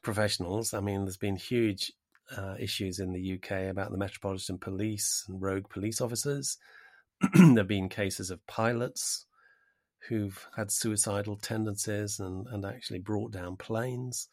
[0.03, 0.75] professionals.
[0.75, 1.93] I mean, there's been huge
[2.37, 6.59] uh, issues in the UK about the Metropolitan Police and rogue police officers.
[7.35, 9.27] there have been cases of pilots
[10.09, 14.29] who've had suicidal tendencies and, and actually brought down planes.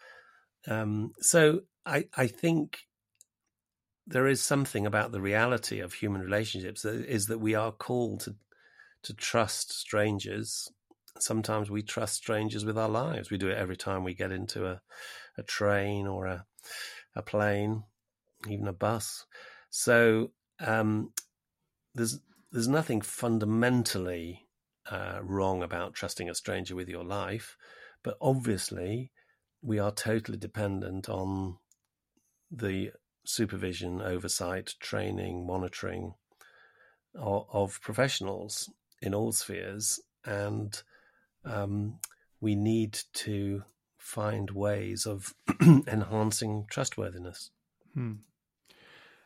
[0.68, 2.80] Um, so I, I think
[4.08, 8.22] there is something about the reality of human relationships that is that we are called
[8.22, 8.36] to
[9.04, 10.70] to trust strangers.
[11.20, 13.32] Sometimes we trust strangers with our lives.
[13.32, 14.82] We do it every time we get into a,
[15.38, 16.46] a train or a,
[17.20, 17.84] a plane,
[18.48, 19.26] even a bus.
[19.70, 21.14] So um,
[21.94, 22.20] there's
[22.52, 24.48] there's nothing fundamentally
[24.90, 27.56] uh, wrong about trusting a stranger with your life,
[28.04, 29.12] but obviously
[29.62, 31.58] we are totally dependent on
[32.50, 32.92] the
[33.24, 36.14] supervision, oversight, training, monitoring
[37.14, 40.82] of, of professionals in all spheres, and
[41.46, 42.00] um,
[42.42, 43.64] we need to
[44.00, 47.52] find ways of enhancing trustworthiness.
[47.94, 48.14] Hmm.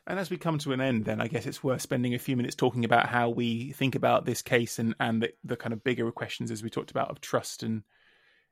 [0.06, 2.36] And as we come to an end, then I guess it's worth spending a few
[2.36, 5.84] minutes talking about how we think about this case and and the, the kind of
[5.84, 7.84] bigger questions as we talked about of trust and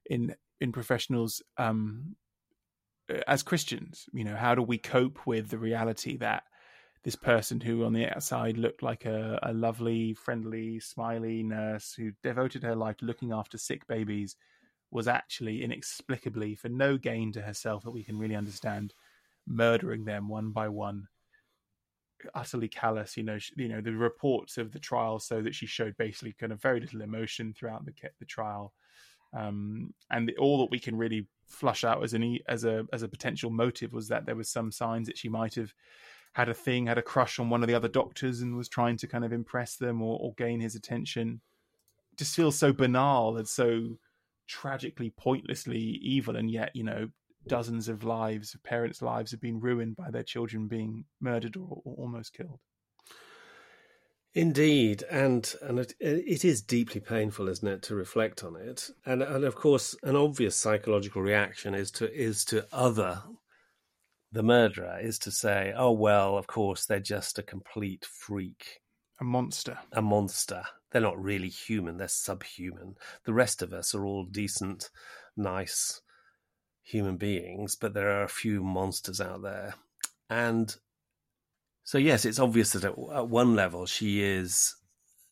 [0.05, 2.15] in in professionals um,
[3.27, 4.05] as Christians.
[4.13, 6.43] You know, how do we cope with the reality that
[7.03, 12.11] this person who on the outside looked like a, a lovely, friendly, smiley nurse who
[12.23, 14.37] devoted her life to looking after sick babies
[14.91, 18.93] was actually inexplicably, for no gain to herself that we can really understand,
[19.47, 21.07] murdering them one by one
[22.35, 23.17] utterly callous.
[23.17, 26.33] You know, she, you know the reports of the trial so that she showed basically
[26.33, 28.73] kind of very little emotion throughout the the trial,
[29.33, 33.03] um, and the, all that we can really flush out as an as a as
[33.03, 35.73] a potential motive was that there was some signs that she might have
[36.33, 38.97] had a thing, had a crush on one of the other doctors, and was trying
[38.97, 41.41] to kind of impress them or, or gain his attention.
[42.17, 43.97] Just feels so banal and so
[44.51, 47.07] tragically, pointlessly evil, and yet you know
[47.47, 51.95] dozens of lives, parents' lives, have been ruined by their children being murdered or, or
[51.97, 52.59] almost killed.
[54.33, 58.89] Indeed, and and it, it is deeply painful, isn't it, to reflect on it?
[59.05, 63.23] And and of course, an obvious psychological reaction is to is to other
[64.31, 68.79] the murderer, is to say, oh well, of course they're just a complete freak,
[69.19, 70.63] a monster, a monster.
[70.91, 72.95] They're not really human; they're subhuman.
[73.25, 74.89] The rest of us are all decent,
[75.35, 76.01] nice
[76.83, 79.75] human beings, but there are a few monsters out there,
[80.29, 80.75] and
[81.83, 84.75] so yes, it's obvious that at, at one level she is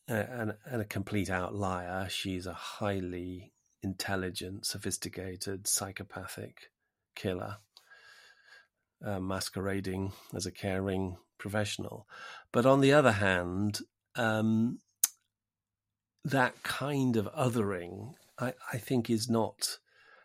[0.08, 2.08] a, a, a complete outlier.
[2.08, 3.52] She's a highly
[3.82, 6.70] intelligent, sophisticated, psychopathic
[7.14, 7.58] killer,
[9.04, 12.06] uh, masquerading as a caring professional.
[12.52, 13.80] But on the other hand,
[14.16, 14.80] um,
[16.24, 19.78] that kind of othering, I, I, think, is not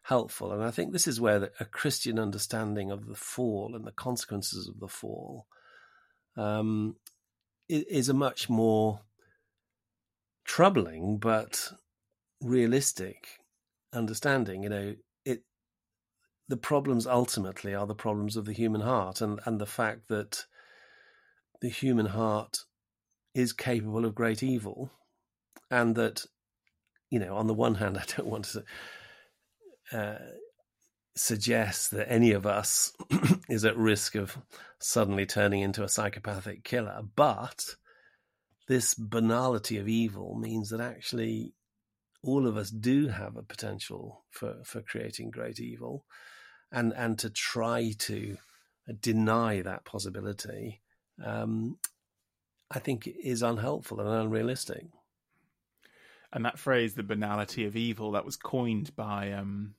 [0.04, 0.52] helpful.
[0.52, 3.92] And I think this is where the, a Christian understanding of the fall and the
[3.92, 5.48] consequences of the fall
[6.38, 6.98] um,
[7.70, 9.02] is a much more
[10.44, 11.72] troubling but
[12.42, 13.40] realistic
[13.94, 14.64] understanding.
[14.64, 15.44] You know, it
[16.48, 20.46] the problems ultimately are the problems of the human heart and, and the fact that
[21.62, 22.58] the human heart
[23.34, 24.92] is capable of great evil
[25.70, 26.26] and that
[27.10, 28.64] you know on the one hand i don't want to
[29.92, 30.18] uh,
[31.16, 32.92] suggest that any of us
[33.50, 34.38] is at risk of
[34.80, 37.64] suddenly turning into a psychopathic killer but
[38.68, 41.54] this banality of evil means that actually
[42.24, 46.04] all of us do have a potential for, for creating great evil
[46.72, 48.38] and and to try to
[49.00, 50.82] deny that possibility
[51.24, 51.78] um,
[52.72, 54.86] I think is unhelpful and unrealistic.
[56.34, 59.76] And that phrase, the banality of evil, that was coined by um,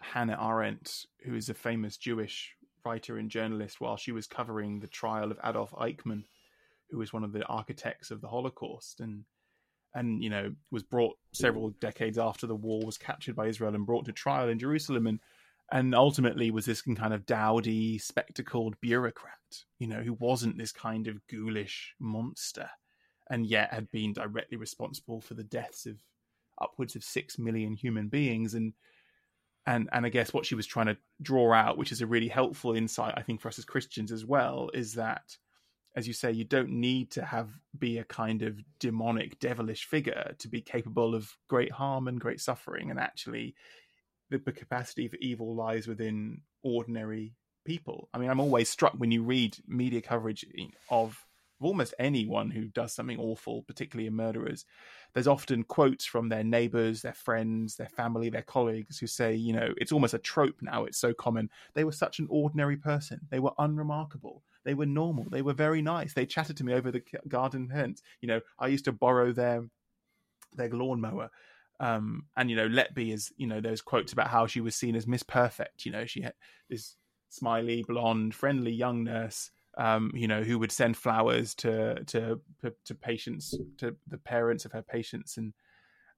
[0.00, 4.88] Hannah Arendt, who is a famous Jewish writer and journalist, while she was covering the
[4.88, 6.24] trial of Adolf Eichmann,
[6.90, 9.24] who was one of the architects of the Holocaust, and
[9.94, 13.86] and you know was brought several decades after the war was captured by Israel and
[13.86, 15.20] brought to trial in Jerusalem, and
[15.70, 21.06] and ultimately was this kind of dowdy, spectacled bureaucrat, you know, who wasn't this kind
[21.06, 22.68] of ghoulish monster,
[23.30, 26.02] and yet had been directly responsible for the deaths of
[26.60, 28.72] upwards of six million human beings, and
[29.66, 32.28] and and I guess what she was trying to draw out, which is a really
[32.28, 35.36] helpful insight, I think, for us as Christians as well, is that,
[35.94, 40.34] as you say, you don't need to have be a kind of demonic, devilish figure
[40.38, 43.54] to be capable of great harm and great suffering, and actually
[44.30, 48.08] the, the capacity for evil lies within ordinary people.
[48.12, 51.16] I mean, I'm always struck when you read media coverage eh, of
[51.64, 54.64] almost anyone who does something awful, particularly in murderers.
[55.12, 59.52] There's often quotes from their neighbors, their friends, their family, their colleagues who say, you
[59.52, 60.84] know, it's almost a trope now.
[60.84, 61.50] It's so common.
[61.74, 63.20] They were such an ordinary person.
[63.30, 64.42] They were unremarkable.
[64.64, 65.26] They were normal.
[65.30, 66.14] They were very nice.
[66.14, 68.02] They chatted to me over the garden fence.
[68.20, 69.64] You know, I used to borrow their
[70.54, 71.30] their lawnmower
[71.82, 74.94] um, and you know, Letby is you know those quotes about how she was seen
[74.94, 75.84] as Miss Perfect.
[75.84, 76.34] You know, she had
[76.70, 76.94] this
[77.28, 79.50] smiley, blonde, friendly young nurse.
[79.78, 82.40] Um, you know, who would send flowers to to
[82.84, 85.54] to patients, to the parents of her patients, and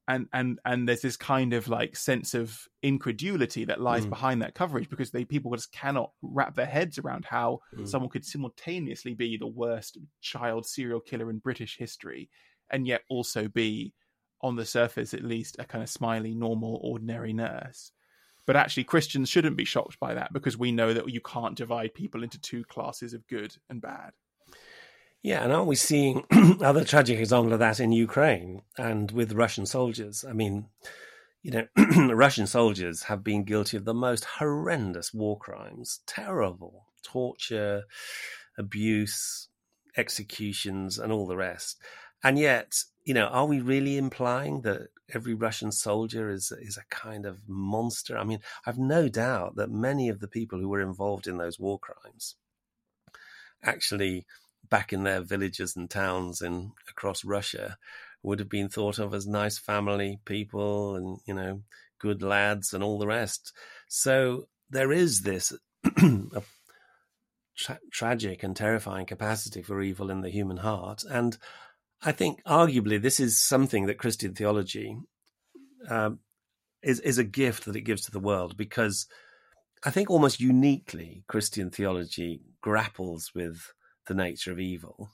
[0.08, 4.10] and and and there's this kind of like sense of incredulity that lies mm.
[4.10, 7.86] behind that coverage because they people just cannot wrap their heads around how mm.
[7.88, 12.28] someone could simultaneously be the worst child serial killer in British history
[12.70, 13.94] and yet also be
[14.42, 17.92] on the surface at least, a kind of smiley, normal, ordinary nurse.
[18.46, 21.94] But actually, Christians shouldn't be shocked by that because we know that you can't divide
[21.94, 24.12] people into two classes of good and bad.
[25.22, 26.26] Yeah, and aren't we seeing
[26.60, 30.22] other tragic examples of that in Ukraine and with Russian soldiers?
[30.28, 30.66] I mean,
[31.42, 31.66] you know,
[32.14, 37.84] Russian soldiers have been guilty of the most horrendous war crimes, terrible torture,
[38.58, 39.48] abuse,
[39.96, 41.78] executions, and all the rest.
[42.24, 46.84] And yet, you know, are we really implying that every Russian soldier is is a
[46.94, 48.16] kind of monster?
[48.16, 51.60] I mean, I've no doubt that many of the people who were involved in those
[51.60, 52.36] war crimes
[53.62, 54.26] actually
[54.68, 57.76] back in their villages and towns in across Russia
[58.22, 61.62] would have been thought of as nice family people and you know
[61.98, 63.52] good lads and all the rest.
[63.88, 65.52] So there is this
[67.56, 71.36] tra- tragic and terrifying capacity for evil in the human heart, and
[72.04, 74.98] I think arguably this is something that Christian theology
[75.88, 76.18] um,
[76.82, 79.06] is is a gift that it gives to the world because
[79.84, 83.72] I think almost uniquely Christian theology grapples with
[84.06, 85.10] the nature of evil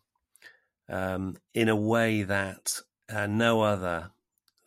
[0.89, 4.11] um, in a way that uh, no other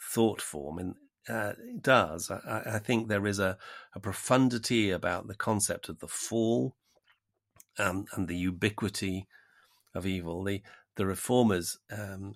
[0.01, 0.95] thought form in,
[1.33, 2.29] uh, does.
[2.29, 3.57] I, I, think there is a,
[3.95, 6.75] a, profundity about the concept of the fall
[7.79, 9.27] um, and the ubiquity
[9.95, 10.43] of evil.
[10.43, 10.61] The
[10.95, 12.35] the reformers um,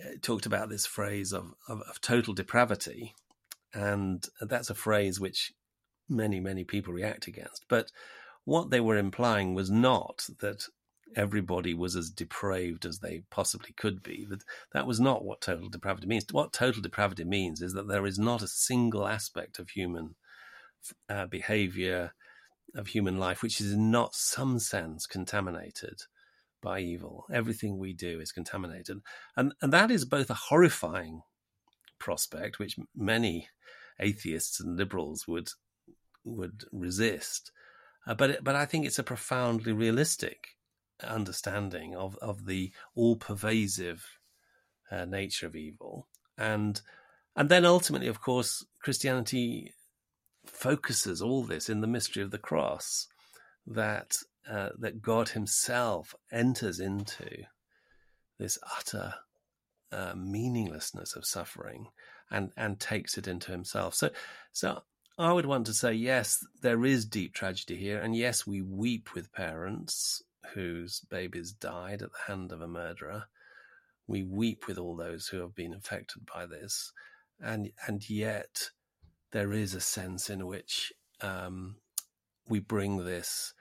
[0.00, 3.14] eh, talked about this phrase of, of, of, total depravity,
[3.72, 5.52] and that's a phrase which
[6.08, 7.64] many, many people react against.
[7.68, 7.90] But
[8.44, 10.66] what they were implying was not that
[11.16, 14.26] everybody was as depraved as they possibly could be.
[14.28, 14.42] That
[14.72, 16.26] that was not what total depravity means.
[16.30, 20.16] What total depravity means is that there is not a single aspect of human
[21.08, 22.12] uh, behavior,
[22.74, 26.02] of human life, which is not some sense contaminated
[26.64, 27.26] by evil.
[27.32, 29.02] Everything we do is contaminated.
[29.36, 31.20] And, and that is both a horrifying
[31.98, 33.48] prospect, which many
[34.00, 35.50] atheists and liberals would
[36.24, 37.52] would resist.
[38.06, 40.56] Uh, but but I think it's a profoundly realistic
[41.02, 44.18] understanding of of the all pervasive
[44.90, 46.80] uh, nature of evil, and
[47.36, 49.74] and then ultimately, of course, Christianity
[50.46, 53.08] focuses all this in the mystery of the cross,
[53.66, 54.16] that
[54.50, 57.44] uh, that God Himself enters into
[58.38, 59.14] this utter
[59.92, 61.88] uh, meaninglessness of suffering
[62.30, 63.94] and and takes it into Himself.
[63.94, 64.10] So,
[64.52, 64.82] so
[65.18, 68.00] I would want to say, yes, there is deep tragedy here.
[68.00, 70.22] And yes, we weep with parents
[70.54, 73.24] whose babies died at the hand of a murderer.
[74.06, 76.92] We weep with all those who have been affected by this.
[77.40, 78.70] And, and yet,
[79.30, 81.76] there is a sense in which um,
[82.48, 83.54] we bring this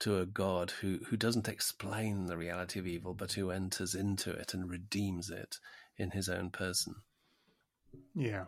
[0.00, 4.30] to a God who, who doesn't explain the reality of evil, but who enters into
[4.30, 5.58] it and redeems it
[5.96, 6.96] in his own person.
[8.14, 8.44] Yeah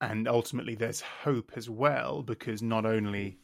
[0.00, 3.38] and ultimately there's hope as well because not only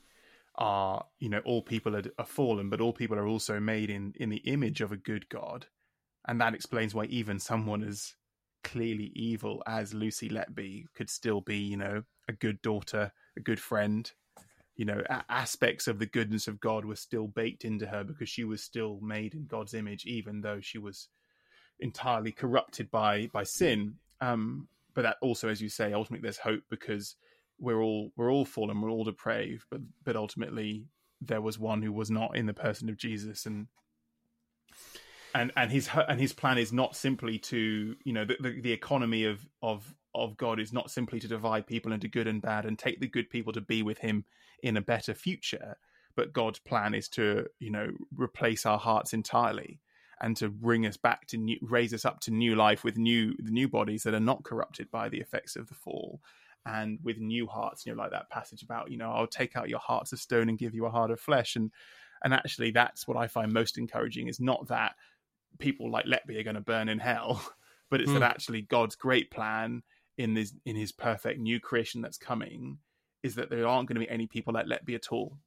[0.56, 4.12] are you know all people are, are, fallen but all people are also made in
[4.16, 5.66] in the image of a good god
[6.28, 8.14] and that explains why even someone as
[8.62, 13.58] clearly evil as lucy letby could still be you know a good daughter a good
[13.58, 14.12] friend
[14.76, 18.44] you know aspects of the goodness of god were still baked into her because she
[18.44, 21.08] was still made in god's image even though she was
[21.82, 23.96] entirely corrupted by by sin.
[24.20, 27.16] Um but that also, as you say, ultimately there's hope because
[27.58, 30.86] we're all we're all fallen, we're all depraved, but but ultimately
[31.20, 33.66] there was one who was not in the person of Jesus, and
[35.34, 38.72] and and his and his plan is not simply to you know the, the, the
[38.72, 42.66] economy of of of God is not simply to divide people into good and bad
[42.66, 44.24] and take the good people to be with Him
[44.62, 45.76] in a better future,
[46.14, 49.80] but God's plan is to you know replace our hearts entirely
[50.22, 53.34] and to bring us back to new, raise us up to new life with new
[53.38, 56.20] the new bodies that are not corrupted by the effects of the fall
[56.64, 59.68] and with new hearts you know like that passage about you know i'll take out
[59.68, 61.70] your hearts of stone and give you a heart of flesh and
[62.22, 64.94] and actually that's what i find most encouraging is not that
[65.58, 67.42] people like letby are going to burn in hell
[67.90, 68.14] but it's mm.
[68.14, 68.30] that hmm.
[68.30, 69.82] actually god's great plan
[70.18, 72.78] in this in his perfect new creation that's coming
[73.22, 75.38] is that there aren't going to be any people like letby at all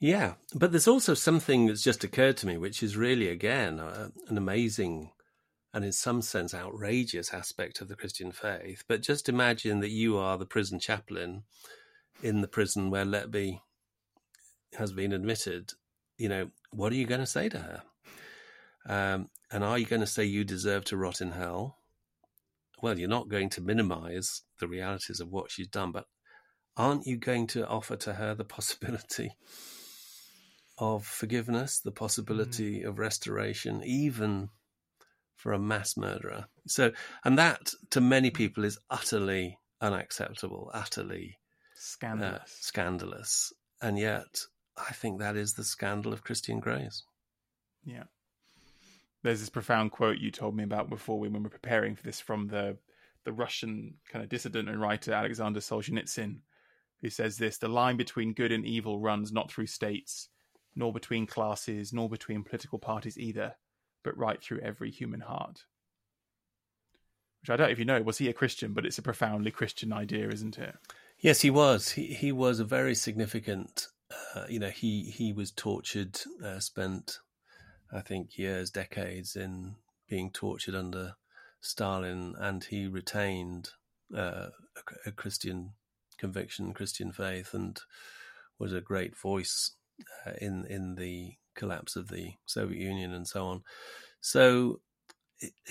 [0.00, 4.10] yeah, but there's also something that's just occurred to me, which is really, again, uh,
[4.28, 5.10] an amazing
[5.74, 8.84] and in some sense outrageous aspect of the Christian faith.
[8.88, 11.42] But just imagine that you are the prison chaplain
[12.22, 13.60] in the prison where Letby
[14.78, 15.72] has been admitted.
[16.16, 17.82] You know, what are you going to say to her?
[18.86, 21.77] Um, and are you going to say you deserve to rot in hell?
[22.82, 26.04] Well, you're not going to minimize the realities of what she's done, but
[26.76, 29.32] aren't you going to offer to her the possibility
[30.78, 32.88] of forgiveness, the possibility mm.
[32.88, 34.48] of restoration, even
[35.34, 36.46] for a mass murderer.
[36.66, 36.92] So,
[37.24, 41.38] and that to many people is utterly unacceptable, utterly
[41.74, 42.40] scandalous.
[42.40, 43.52] Uh, scandalous.
[43.80, 44.40] And yet,
[44.76, 47.02] I think that is the scandal of Christian grace.
[47.84, 48.04] Yeah.
[49.22, 52.20] There's this profound quote you told me about before when we were preparing for this
[52.20, 52.78] from the
[53.24, 56.38] the Russian kind of dissident and writer Alexander Solzhenitsyn,
[57.00, 60.28] who says this: "The line between good and evil runs not through states,
[60.74, 63.56] nor between classes, nor between political parties either,
[64.04, 65.64] but right through every human heart.
[67.40, 68.72] Which I don't know if you know, was he a Christian?
[68.72, 70.74] But it's a profoundly Christian idea, isn't it?
[71.18, 71.90] Yes, he was.
[71.90, 73.88] He he was a very significant.
[74.34, 77.18] Uh, you know, he he was tortured, uh, spent,
[77.92, 79.76] I think, years, decades in
[80.08, 81.14] being tortured under
[81.60, 83.70] Stalin, and he retained
[84.14, 85.72] uh, a, a Christian
[86.18, 87.80] conviction, Christian faith, and
[88.58, 89.72] was a great voice
[90.26, 93.62] uh, in in the collapse of the Soviet Union and so on.
[94.20, 94.80] So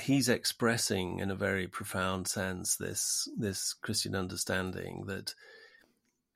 [0.02, 5.34] he's expressing in a very profound sense this this Christian understanding that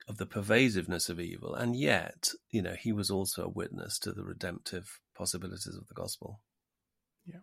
[0.08, 4.12] of the pervasiveness of evil, and yet you know he was also a witness to
[4.12, 6.40] the redemptive possibilities of the gospel.
[7.24, 7.42] Yeah.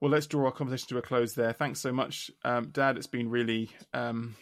[0.00, 1.52] Well, let's draw our conversation to a close there.
[1.52, 2.96] Thanks so much, um, Dad.
[2.96, 4.36] It's been really um,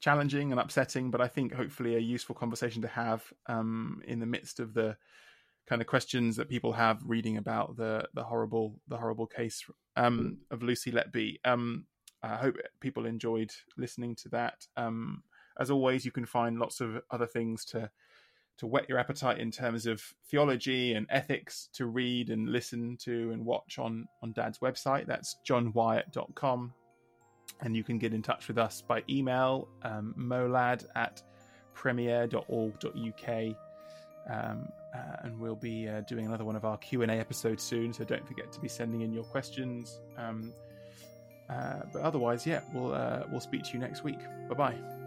[0.00, 4.26] challenging and upsetting, but I think hopefully a useful conversation to have um, in the
[4.26, 4.96] midst of the
[5.66, 9.64] kind of questions that people have reading about the the horrible the horrible case
[9.96, 11.36] um, of Lucy Letby.
[11.44, 11.86] Um,
[12.22, 14.66] I hope people enjoyed listening to that.
[14.76, 15.24] Um,
[15.58, 17.90] as always, you can find lots of other things to
[18.58, 23.30] to whet your appetite in terms of theology and ethics to read and listen to
[23.32, 25.06] and watch on on Dad's website.
[25.06, 26.72] That's johnwyatt.com
[27.62, 31.22] and you can get in touch with us by email um, molad at
[31.74, 33.56] premier.org.uk
[34.30, 38.04] um, uh, and we'll be uh, doing another one of our q&a episodes soon so
[38.04, 40.00] don't forget to be sending in your questions.
[40.16, 40.52] Um,
[41.48, 44.20] uh, but otherwise yeah we'll uh, we'll speak to you next week.
[44.48, 45.01] Bye bye